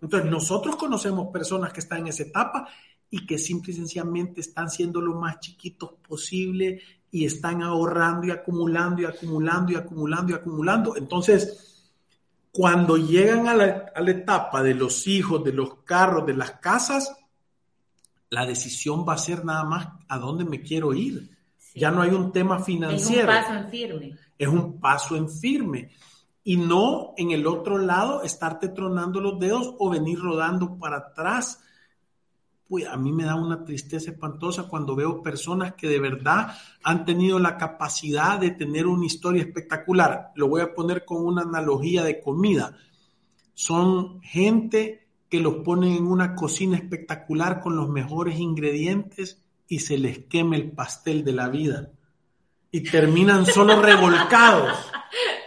Entonces, 0.01 0.31
nosotros 0.31 0.77
conocemos 0.77 1.29
personas 1.33 1.73
que 1.73 1.81
están 1.81 2.01
en 2.01 2.09
esa 2.09 2.25
etapa 2.25 2.69
y 3.11 3.27
que 3.27 3.39
simple 3.39 3.73
y 3.73 3.77
sencillamente 3.77 4.41
están 4.41 4.71
siendo 4.71 5.01
lo 5.01 5.15
más 5.15 5.41
chiquitos 5.41 5.93
posible 6.07 6.81
y 7.11 7.25
están 7.25 7.63
ahorrando 7.63 8.27
y 8.27 8.31
acumulando 8.31 9.03
y 9.03 9.07
acumulando 9.07 9.73
y 9.73 9.77
acumulando 9.77 10.33
y 10.33 10.35
acumulando. 10.35 10.97
Entonces, 10.97 11.91
cuando 12.53 12.97
llegan 12.97 13.49
a 13.49 13.55
la, 13.55 13.93
a 13.95 14.01
la 14.01 14.11
etapa 14.11 14.63
de 14.63 14.75
los 14.75 15.07
hijos, 15.07 15.43
de 15.43 15.53
los 15.53 15.83
carros, 15.85 16.27
de 16.27 16.35
las 16.35 16.53
casas, 16.53 17.17
la 18.31 18.45
decisión 18.45 19.07
va 19.09 19.15
a 19.15 19.19
ser 19.19 19.45
nada 19.45 19.65
más 19.65 19.89
a 20.07 20.19
dónde 20.19 20.45
me 20.45 20.61
quiero 20.61 20.93
ir. 20.93 21.31
Sí. 21.57 21.81
Ya 21.81 21.91
no 21.91 22.03
hay 22.03 22.11
un 22.11 22.31
tema 22.31 22.57
es 22.57 22.61
un 22.61 22.67
financiero 22.67 23.27
paso 23.27 23.55
en 23.55 23.71
firme. 23.71 24.17
es 24.37 24.49
un 24.49 24.81
paso 24.81 25.17
en 25.17 25.31
firme 25.31 25.91
y 26.49 26.57
no 26.57 27.13
en 27.19 27.31
el 27.31 27.47
otro 27.47 27.77
lado 27.77 28.23
estarte 28.23 28.71
tronando 28.71 29.21
los 29.21 29.39
dedos 29.39 29.75
o 29.79 29.91
venir 29.91 30.19
rodando 30.19 30.79
para 30.79 30.97
atrás. 30.97 31.61
Pues 32.67 32.87
a 32.87 32.97
mí 32.97 33.13
me 33.13 33.25
da 33.25 33.35
una 33.35 33.67
tristeza 33.67 34.13
espantosa 34.13 34.63
cuando 34.63 34.97
veo 34.97 35.23
personas 35.23 35.75
que 35.75 35.89
de 35.89 36.01
verdad 36.01 36.57
han 36.83 37.05
tenido 37.05 37.39
la 37.39 37.59
capacidad 37.59 38.39
de 38.39 38.53
tener 38.53 38.87
una 38.87 39.05
historia 39.05 39.43
espectacular. 39.43 40.33
Lo 40.37 40.49
voy 40.49 40.63
a 40.63 40.73
poner 40.73 41.05
con 41.05 41.23
una 41.23 41.43
analogía 41.43 42.03
de 42.03 42.19
comida. 42.19 42.79
Son 43.53 44.23
gente 44.23 45.07
que 45.29 45.41
los 45.41 45.57
ponen 45.57 45.97
en 45.97 46.07
una 46.07 46.35
cocina 46.35 46.79
espectacular 46.79 47.61
con 47.61 47.77
los 47.77 47.91
mejores 47.91 48.39
ingredientes 48.39 49.45
y 49.67 49.81
se 49.81 49.99
les 49.99 50.21
quema 50.21 50.57
el 50.57 50.71
pastel 50.71 51.25
de 51.25 51.33
la 51.33 51.51
vida 51.51 51.91
y 52.71 52.85
terminan 52.85 53.45
solo 53.45 53.83
revolcados. 53.83 54.73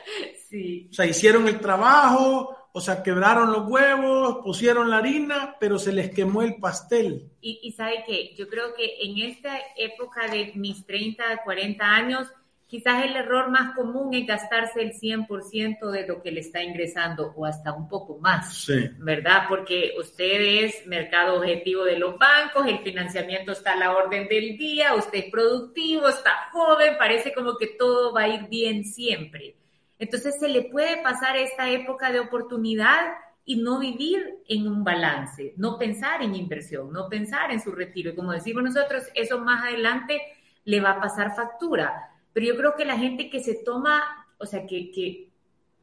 Sí. 0.52 0.90
O 0.92 0.94
sea, 0.94 1.06
hicieron 1.06 1.48
el 1.48 1.62
trabajo, 1.62 2.56
o 2.74 2.82
sea, 2.82 3.02
quebraron 3.02 3.54
los 3.54 3.70
huevos, 3.70 4.40
pusieron 4.44 4.90
la 4.90 4.98
harina, 4.98 5.56
pero 5.60 5.80
se 5.80 5.94
les 5.94 6.12
quemó 6.12 6.42
el 6.42 6.56
pastel. 6.56 7.32
Y, 7.40 7.62
y 7.64 7.72
sabe 7.72 8.04
que 8.06 8.36
yo 8.36 8.50
creo 8.50 8.74
que 8.74 8.98
en 9.02 9.18
esta 9.20 9.58
época 9.78 10.28
de 10.28 10.52
mis 10.56 10.86
30, 10.86 11.42
40 11.46 11.86
años, 11.86 12.28
quizás 12.68 13.06
el 13.06 13.16
error 13.16 13.50
más 13.50 13.74
común 13.76 14.14
es 14.14 14.28
gastarse 14.28 14.82
el 14.82 14.94
100% 14.94 15.90
de 15.90 16.06
lo 16.06 16.22
que 16.22 16.32
le 16.32 16.42
está 16.42 16.62
ingresando 16.62 17.34
o 17.36 17.46
hasta 17.46 17.72
un 17.72 17.88
poco 17.88 18.18
más. 18.18 18.54
Sí. 18.66 18.90
¿verdad? 19.00 19.44
Porque 19.48 19.94
usted 19.98 20.64
es 20.64 20.86
mercado 20.86 21.38
objetivo 21.38 21.86
de 21.86 21.98
los 21.98 22.18
bancos, 22.18 22.68
el 22.68 22.80
financiamiento 22.80 23.54
está 23.54 23.74
a 23.74 23.78
la 23.78 23.96
orden 23.96 24.28
del 24.28 24.58
día, 24.58 24.96
usted 24.96 25.20
es 25.20 25.32
productivo, 25.32 26.10
está 26.10 26.50
joven, 26.52 26.98
parece 26.98 27.34
como 27.34 27.58
que 27.58 27.68
todo 27.68 28.14
va 28.14 28.24
a 28.24 28.28
ir 28.28 28.50
bien 28.50 28.84
siempre. 28.84 29.56
Entonces 30.02 30.40
se 30.40 30.50
le 30.50 30.64
puede 30.64 30.98
pasar 31.04 31.38
esta 31.38 31.70
época 31.70 32.12
de 32.12 32.20
oportunidad 32.20 33.14
y 33.46 33.58
no 33.58 33.78
vivir 33.78 34.40
en 34.48 34.68
un 34.68 34.84
balance, 34.84 35.54
no 35.58 35.78
pensar 35.78 36.24
en 36.24 36.34
inversión, 36.34 36.92
no 36.92 37.08
pensar 37.08 37.52
en 37.52 37.62
su 37.62 37.72
retiro. 37.72 38.10
Y 38.10 38.16
como 38.16 38.32
decimos 38.32 38.64
nosotros, 38.64 39.04
eso 39.14 39.38
más 39.42 39.64
adelante 39.64 40.20
le 40.66 40.82
va 40.82 40.94
a 40.94 41.00
pasar 41.00 41.36
factura. 41.36 42.10
Pero 42.34 42.48
yo 42.48 42.58
creo 42.58 42.76
que 42.76 42.84
la 42.84 42.98
gente 42.98 43.30
que 43.30 43.42
se 43.42 43.64
toma, 43.64 44.26
o 44.40 44.46
sea, 44.48 44.66
que, 44.66 44.90
que, 44.90 45.30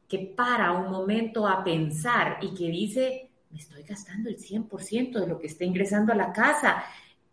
que 0.09 0.33
para 0.35 0.73
un 0.73 0.91
momento 0.91 1.47
a 1.47 1.63
pensar 1.63 2.39
y 2.41 2.53
que 2.53 2.65
dice, 2.65 3.29
me 3.51 3.59
estoy 3.59 3.83
gastando 3.83 4.29
el 4.29 4.37
100% 4.37 5.17
de 5.17 5.27
lo 5.27 5.39
que 5.39 5.47
está 5.47 5.63
ingresando 5.63 6.11
a 6.11 6.17
la 6.17 6.33
casa, 6.33 6.83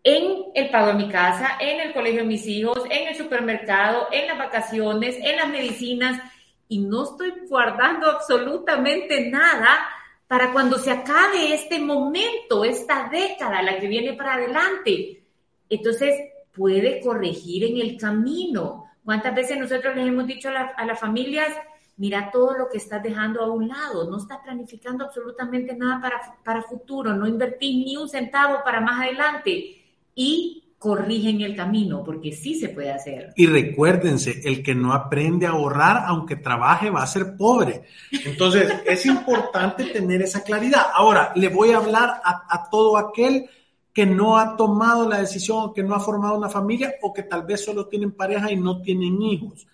en 0.05 0.53
el 0.55 0.71
pago 0.71 0.93
de 0.93 1.05
mi 1.05 1.09
casa, 1.09 1.59
en 1.59 1.81
el 1.81 1.93
colegio 1.93 2.21
de 2.21 2.29
mis 2.29 2.47
hijos, 2.47 2.85
en 2.89 3.09
el 3.09 3.17
supermercado, 3.17 4.07
en 4.13 4.29
las 4.29 4.39
vacaciones, 4.39 5.17
en 5.17 5.35
las 5.35 5.49
medicinas, 5.49 6.23
y 6.69 6.79
no 6.79 7.05
estoy 7.05 7.33
guardando 7.49 8.11
absolutamente 8.11 9.31
nada 9.31 9.89
para 10.27 10.53
cuando 10.53 10.79
se 10.79 10.91
acabe 10.91 11.55
este 11.55 11.79
momento, 11.79 12.65
esta 12.65 13.09
década, 13.09 13.63
la 13.63 13.79
que 13.79 13.87
viene 13.87 14.15
para 14.15 14.35
adelante. 14.35 15.23
Entonces, 15.69 16.15
puede 16.53 17.01
corregir 17.01 17.65
en 17.65 17.77
el 17.79 17.97
camino. 17.97 18.91
¿Cuántas 19.05 19.35
veces 19.35 19.59
nosotros 19.59 19.95
les 19.95 20.09
hemos 20.09 20.27
dicho 20.27 20.49
a, 20.49 20.85
las 20.85 20.99
familias, 20.99 21.53
mira 21.99 22.31
todo 22.33 22.59
lo 22.59 22.69
que 22.69 22.79
estás 22.79 23.03
dejando 23.03 23.43
a 23.43 23.53
un 23.53 23.69
lado, 23.69 24.11
no 24.11 24.19
estás 24.19 24.39
planificando 24.39 25.05
absolutamente 25.05 25.77
nada 25.77 26.01
para, 26.01 26.39
para 26.43 26.63
futuro, 26.63 27.15
no 27.15 27.27
invertís 27.27 27.85
ni 27.85 27.97
un 27.97 28.09
centavo 28.09 28.65
para 28.65 28.81
más 28.81 29.01
adelante 29.01 29.85
y 30.15 30.66
corrigen 30.87 31.41
el 31.41 31.57
camino, 31.57 32.05
porque 32.05 32.31
sí 32.31 32.55
se 32.55 32.69
puede 32.69 32.93
hacer. 32.93 33.33
Y 33.35 33.47
recuérdense, 33.47 34.41
el 34.45 34.63
que 34.63 34.73
no 34.73 34.93
aprende 34.93 35.45
a 35.45 35.51
ahorrar, 35.51 36.05
aunque 36.07 36.37
trabaje, 36.37 36.91
va 36.91 37.03
a 37.03 37.09
ser 37.09 37.37
pobre. 37.37 37.83
Entonces, 38.25 38.73
es 38.87 39.05
importante 39.05 39.87
tener 39.87 40.23
esa 40.23 40.45
claridad. 40.45 40.87
Ahora, 40.95 41.33
le 41.35 41.49
voy 41.49 41.73
a 41.73 41.79
hablar 41.79 42.21
a, 42.23 42.47
a, 42.49 42.71
todo 42.71 42.97
aquel 42.99 43.51
que 43.93 44.07
no 44.07 44.39
ha 44.39 44.57
tomado 44.57 45.09
la 45.09 45.19
decisión, 45.19 45.75
que 45.75 45.83
no 45.83 45.93
ha 45.97 45.99
formado 45.99 46.39
una 46.39 46.49
familia 46.49 46.95
o 47.03 47.13
que 47.13 47.25
tal 47.25 47.43
vez 47.43 47.65
solo 47.65 47.89
tienen 47.89 48.13
pareja 48.13 48.53
y 48.53 48.57
no 48.57 48.81
tienen 48.81 49.21
hijos. 49.21 49.67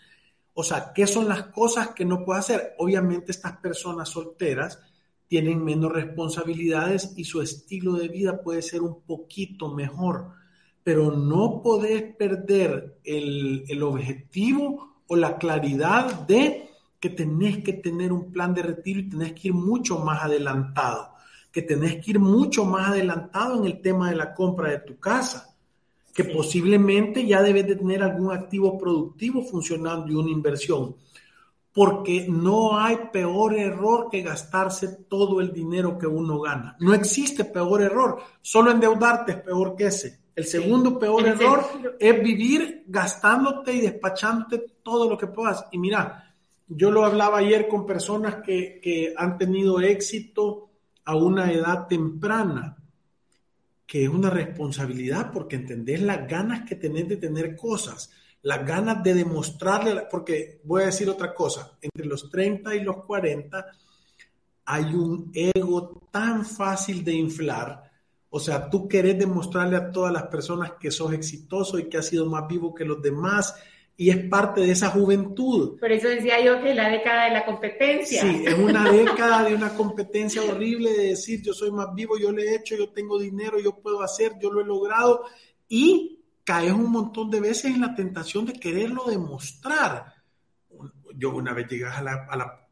O 0.55 0.65
sea, 0.65 0.95
¿qué 0.95 1.07
son 1.07 1.29
las 1.29 1.43
cosas 1.49 1.89
que 1.89 2.07
no 2.07 2.25
puede 2.25 2.41
hacer? 2.41 2.75
Obviamente 2.79 3.33
estas 3.33 3.59
personas 3.59 4.09
solteras 4.09 4.79
tienen 5.29 5.63
menos 5.63 5.93
responsabilidades 5.93 7.13
y 7.19 7.25
su 7.25 7.43
estilo 7.43 7.97
de 7.97 8.09
vida 8.09 8.41
puede 8.41 8.63
ser 8.63 8.81
un 8.81 9.03
poquito 9.03 9.69
mejor 9.75 10.41
pero 10.85 11.13
no 11.13 11.63
podés 11.63 12.03
perder 12.15 12.99
el, 13.05 13.65
el, 13.69 13.83
objetivo 13.83 14.97
o 15.07 15.17
la 15.17 15.39
claridad 15.39 16.27
de 16.27 16.69
que 16.99 17.11
tenés 17.11 17.63
que 17.63 17.75
tener 17.75 18.13
un 18.13 18.33
plan 18.33 18.55
de 18.55 18.63
retiro 18.63 19.01
y 19.01 19.09
tenés 19.09 19.33
que 19.33 19.49
ir 19.49 19.55
mucho 19.55 19.99
más 19.99 20.23
adelantado, 20.23 21.11
que 21.51 21.63
tenés 21.63 22.05
que 22.05 22.13
ir 22.13 22.19
mucho 22.19 22.65
más 22.65 22.91
adelantado 22.91 23.59
en 23.59 23.67
el 23.67 23.81
tema 23.81 24.11
de 24.11 24.17
la 24.17 24.35
compra 24.35 24.71
de 24.71 24.79
tu 24.79 24.99
casa, 24.99 25.55
que 26.15 26.25
posiblemente 26.25 27.27
ya 27.27 27.43
debes 27.43 27.67
de 27.67 27.77
tener 27.77 28.03
algún 28.03 28.33
activo 28.33 28.79
productivo 28.79 29.43
funcionando 29.43 30.13
y 30.13 30.15
una 30.15 30.31
inversión, 30.31 30.97
porque 31.73 32.27
no 32.29 32.79
hay 32.79 32.97
peor 33.13 33.55
error 33.55 34.09
que 34.11 34.23
gastarse 34.23 34.89
todo 35.09 35.41
el 35.41 35.53
dinero 35.53 35.99
que 35.99 36.07
uno 36.07 36.41
gana. 36.41 36.77
No 36.81 36.93
existe 36.93 37.45
peor 37.45 37.83
error, 37.83 38.21
solo 38.43 38.71
endeudarte 38.71 39.33
es 39.33 39.39
peor 39.39 39.75
que 39.75 39.87
ese. 39.87 40.22
El 40.35 40.45
segundo 40.47 40.99
peor 40.99 41.27
error 41.27 41.65
es 41.99 42.23
vivir 42.23 42.85
gastándote 42.87 43.73
y 43.75 43.81
despachándote 43.81 44.65
todo 44.83 45.09
lo 45.09 45.19
que 45.19 45.27
puedas. 45.27 45.67
Y 45.73 45.79
mira, 45.79 46.35
yo 46.69 46.91
lo 46.91 47.05
hablaba 47.05 47.39
ayer 47.39 47.69
con 47.69 47.85
personas 47.85 48.37
que, 48.37 48.81
que 48.83 49.15
han 49.17 49.37
tenido 49.37 49.81
éxito 49.81 50.71
a 51.05 51.17
una 51.17 51.53
edad 51.53 51.87
temprana, 51.87 52.77
que 53.87 54.05
es 54.05 54.09
una 54.09 54.31
responsabilidad 54.31 55.31
porque 55.33 55.57
entendés 55.57 56.01
las 56.01 56.27
ganas 56.27 56.67
que 56.67 56.77
tenés 56.77 57.09
de 57.09 57.19
tener 57.19 57.55
cosas, 57.55 58.11
las 58.43 58.67
ganas 58.67 59.03
de 59.03 59.15
demostrarle, 59.15 60.07
porque 60.11 60.61
voy 60.65 60.83
a 60.83 60.87
decir 60.87 61.11
otra 61.11 61.35
cosa, 61.35 61.77
entre 61.81 62.07
los 62.07 62.31
30 62.31 62.75
y 62.75 62.81
los 62.81 63.05
40 63.05 63.67
hay 64.65 64.95
un 64.95 65.31
ego 65.35 66.09
tan 66.11 66.47
fácil 66.47 67.05
de 67.05 67.13
inflar 67.13 67.92
o 68.35 68.41
sea, 68.41 68.71
tú 68.71 68.89
querés 68.89 69.19
demostrarle 69.19 69.77
a 69.77 69.91
todas 69.91 70.11
las 70.11 70.23
personas 70.29 70.73
que 70.81 70.91
sos 70.91 71.13
exitoso 71.13 71.79
y 71.79 71.91
que 71.91 71.99
has 71.99 72.07
sido 72.07 72.25
más 72.25 72.49
vivo 72.49 72.75
que 72.75 72.83
los 72.83 73.03
demás 73.03 73.55
y 73.95 74.09
es 74.09 74.17
parte 74.31 74.63
de 74.63 74.71
esa 74.71 74.89
juventud. 74.89 75.79
Por 75.79 75.93
eso 75.93 76.09
decía 76.09 76.43
yo 76.43 76.59
que 76.63 76.71
es 76.71 76.77
la 76.77 76.89
década 76.89 77.27
de 77.27 77.33
la 77.33 77.45
competencia. 77.45 78.23
Sí, 78.23 78.43
es 78.47 78.55
una 78.55 78.91
década 78.91 79.45
de 79.45 79.55
una 79.55 79.75
competencia 79.75 80.41
horrible 80.43 80.93
de 80.93 81.09
decir 81.09 81.43
yo 81.43 81.53
soy 81.53 81.71
más 81.73 81.95
vivo, 81.95 82.17
yo 82.17 82.33
le 82.33 82.45
he 82.45 82.55
hecho, 82.55 82.75
yo 82.75 82.89
tengo 82.89 83.19
dinero, 83.19 83.61
yo 83.61 83.77
puedo 83.77 84.01
hacer, 84.01 84.33
yo 84.41 84.51
lo 84.51 84.63
he 84.63 84.65
logrado 84.65 85.27
y 85.69 86.25
caes 86.43 86.73
un 86.73 86.91
montón 86.91 87.31
de 87.31 87.39
veces 87.39 87.67
en 87.67 87.83
la 87.83 87.95
tentación 87.95 88.47
de 88.47 88.55
quererlo 88.55 89.05
demostrar. 89.05 90.07
Yo 91.15 91.35
una 91.35 91.53
vez 91.53 91.69
llegas 91.69 91.99
a, 91.99 92.03
la, 92.03 92.27
a, 92.31 92.37
la, 92.39 92.67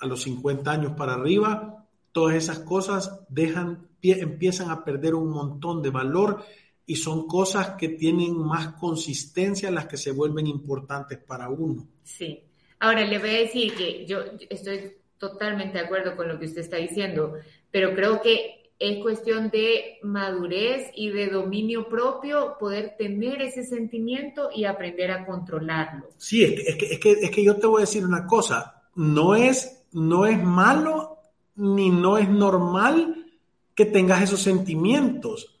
a 0.00 0.06
los 0.06 0.22
50 0.22 0.70
años 0.70 0.92
para 0.96 1.12
arriba, 1.12 1.79
todas 2.12 2.36
esas 2.36 2.60
cosas 2.60 3.20
dejan 3.28 3.88
empiezan 4.02 4.70
a 4.70 4.84
perder 4.84 5.14
un 5.14 5.30
montón 5.30 5.82
de 5.82 5.90
valor 5.90 6.42
y 6.86 6.96
son 6.96 7.26
cosas 7.26 7.76
que 7.78 7.90
tienen 7.90 8.36
más 8.36 8.74
consistencia 8.74 9.70
las 9.70 9.86
que 9.86 9.96
se 9.96 10.12
vuelven 10.12 10.46
importantes 10.46 11.18
para 11.18 11.48
uno. 11.48 11.86
Sí. 12.02 12.42
Ahora 12.80 13.04
le 13.04 13.18
voy 13.18 13.30
a 13.30 13.40
decir 13.40 13.74
que 13.74 14.06
yo 14.06 14.20
estoy 14.48 14.92
totalmente 15.18 15.78
de 15.78 15.84
acuerdo 15.84 16.16
con 16.16 16.28
lo 16.28 16.38
que 16.38 16.46
usted 16.46 16.62
está 16.62 16.78
diciendo, 16.78 17.34
pero 17.70 17.94
creo 17.94 18.22
que 18.22 18.72
es 18.78 19.02
cuestión 19.02 19.50
de 19.50 19.98
madurez 20.02 20.90
y 20.94 21.10
de 21.10 21.28
dominio 21.28 21.88
propio 21.88 22.56
poder 22.58 22.94
tener 22.96 23.42
ese 23.42 23.62
sentimiento 23.62 24.48
y 24.52 24.64
aprender 24.64 25.10
a 25.10 25.26
controlarlo. 25.26 26.08
Sí, 26.16 26.42
es 26.42 26.76
que, 26.76 26.86
es 26.86 26.98
que, 26.98 27.12
es 27.12 27.30
que, 27.30 27.44
yo 27.44 27.56
te 27.56 27.66
voy 27.66 27.82
a 27.82 27.84
decir 27.84 28.06
una 28.06 28.26
cosa, 28.26 28.82
no 28.94 29.36
es, 29.36 29.84
no 29.92 30.24
es 30.24 30.42
malo 30.42 31.19
ni 31.60 31.90
no 31.90 32.16
es 32.16 32.28
normal 32.28 33.26
que 33.74 33.84
tengas 33.84 34.22
esos 34.22 34.40
sentimientos. 34.40 35.54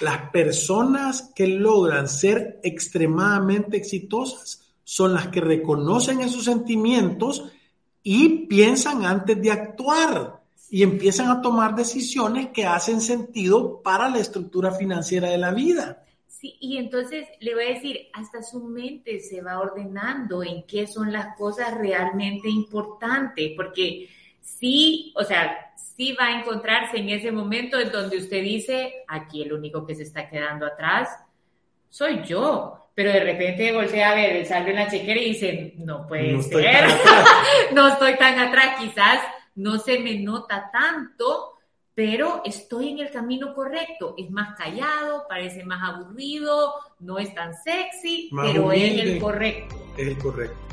Las 0.00 0.30
personas 0.30 1.32
que 1.34 1.46
logran 1.46 2.08
ser 2.08 2.60
extremadamente 2.62 3.78
exitosas 3.78 4.74
son 4.84 5.14
las 5.14 5.28
que 5.28 5.40
reconocen 5.40 6.20
esos 6.20 6.44
sentimientos 6.44 7.44
y 8.02 8.46
piensan 8.46 9.06
antes 9.06 9.40
de 9.40 9.50
actuar 9.50 10.42
y 10.70 10.82
empiezan 10.82 11.30
a 11.30 11.40
tomar 11.40 11.74
decisiones 11.74 12.48
que 12.48 12.66
hacen 12.66 13.00
sentido 13.00 13.80
para 13.82 14.10
la 14.10 14.18
estructura 14.18 14.72
financiera 14.72 15.30
de 15.30 15.38
la 15.38 15.52
vida. 15.52 16.04
Sí, 16.26 16.56
y 16.60 16.76
entonces 16.76 17.28
le 17.40 17.54
voy 17.54 17.64
a 17.64 17.74
decir, 17.74 18.08
hasta 18.12 18.42
su 18.42 18.64
mente 18.64 19.20
se 19.20 19.40
va 19.40 19.60
ordenando 19.60 20.42
en 20.42 20.64
qué 20.64 20.86
son 20.86 21.12
las 21.12 21.36
cosas 21.36 21.72
realmente 21.78 22.48
importantes, 22.48 23.52
porque 23.56 24.08
sí, 24.42 25.12
o 25.16 25.24
sea, 25.24 25.72
sí 25.76 26.14
va 26.18 26.26
a 26.26 26.40
encontrarse 26.40 26.98
en 26.98 27.08
ese 27.08 27.32
momento 27.32 27.78
en 27.78 27.90
donde 27.90 28.18
usted 28.18 28.42
dice, 28.42 29.04
aquí 29.08 29.42
el 29.42 29.52
único 29.52 29.86
que 29.86 29.94
se 29.94 30.02
está 30.02 30.28
quedando 30.28 30.66
atrás 30.66 31.08
soy 31.88 32.22
yo. 32.24 32.78
Pero 32.94 33.10
de 33.10 33.20
repente 33.20 33.72
voltea 33.72 34.10
a 34.10 34.14
ver 34.14 34.36
el 34.36 34.46
saldo 34.46 34.68
en 34.68 34.76
la 34.76 34.90
chequera 34.90 35.18
y 35.18 35.30
dice, 35.30 35.74
no 35.78 36.06
puede 36.06 36.42
ser, 36.42 36.86
no 37.72 37.88
estoy 37.88 38.16
tan 38.18 38.38
atrás, 38.38 38.76
quizás 38.78 39.18
no 39.54 39.78
se 39.78 39.98
me 39.98 40.18
nota 40.18 40.70
tanto, 40.70 41.54
pero 41.94 42.42
estoy 42.44 42.90
en 42.90 42.98
el 42.98 43.10
camino 43.10 43.54
correcto. 43.54 44.14
Es 44.18 44.30
más 44.30 44.56
callado, 44.58 45.24
parece 45.26 45.64
más 45.64 45.82
aburrido, 45.82 46.74
no 47.00 47.18
es 47.18 47.34
tan 47.34 47.54
sexy, 47.54 48.30
pero 48.34 48.72
es 48.72 48.98
el 48.98 49.18
correcto. 49.18 49.74
Es 49.96 50.08
el 50.08 50.18
correcto. 50.18 50.71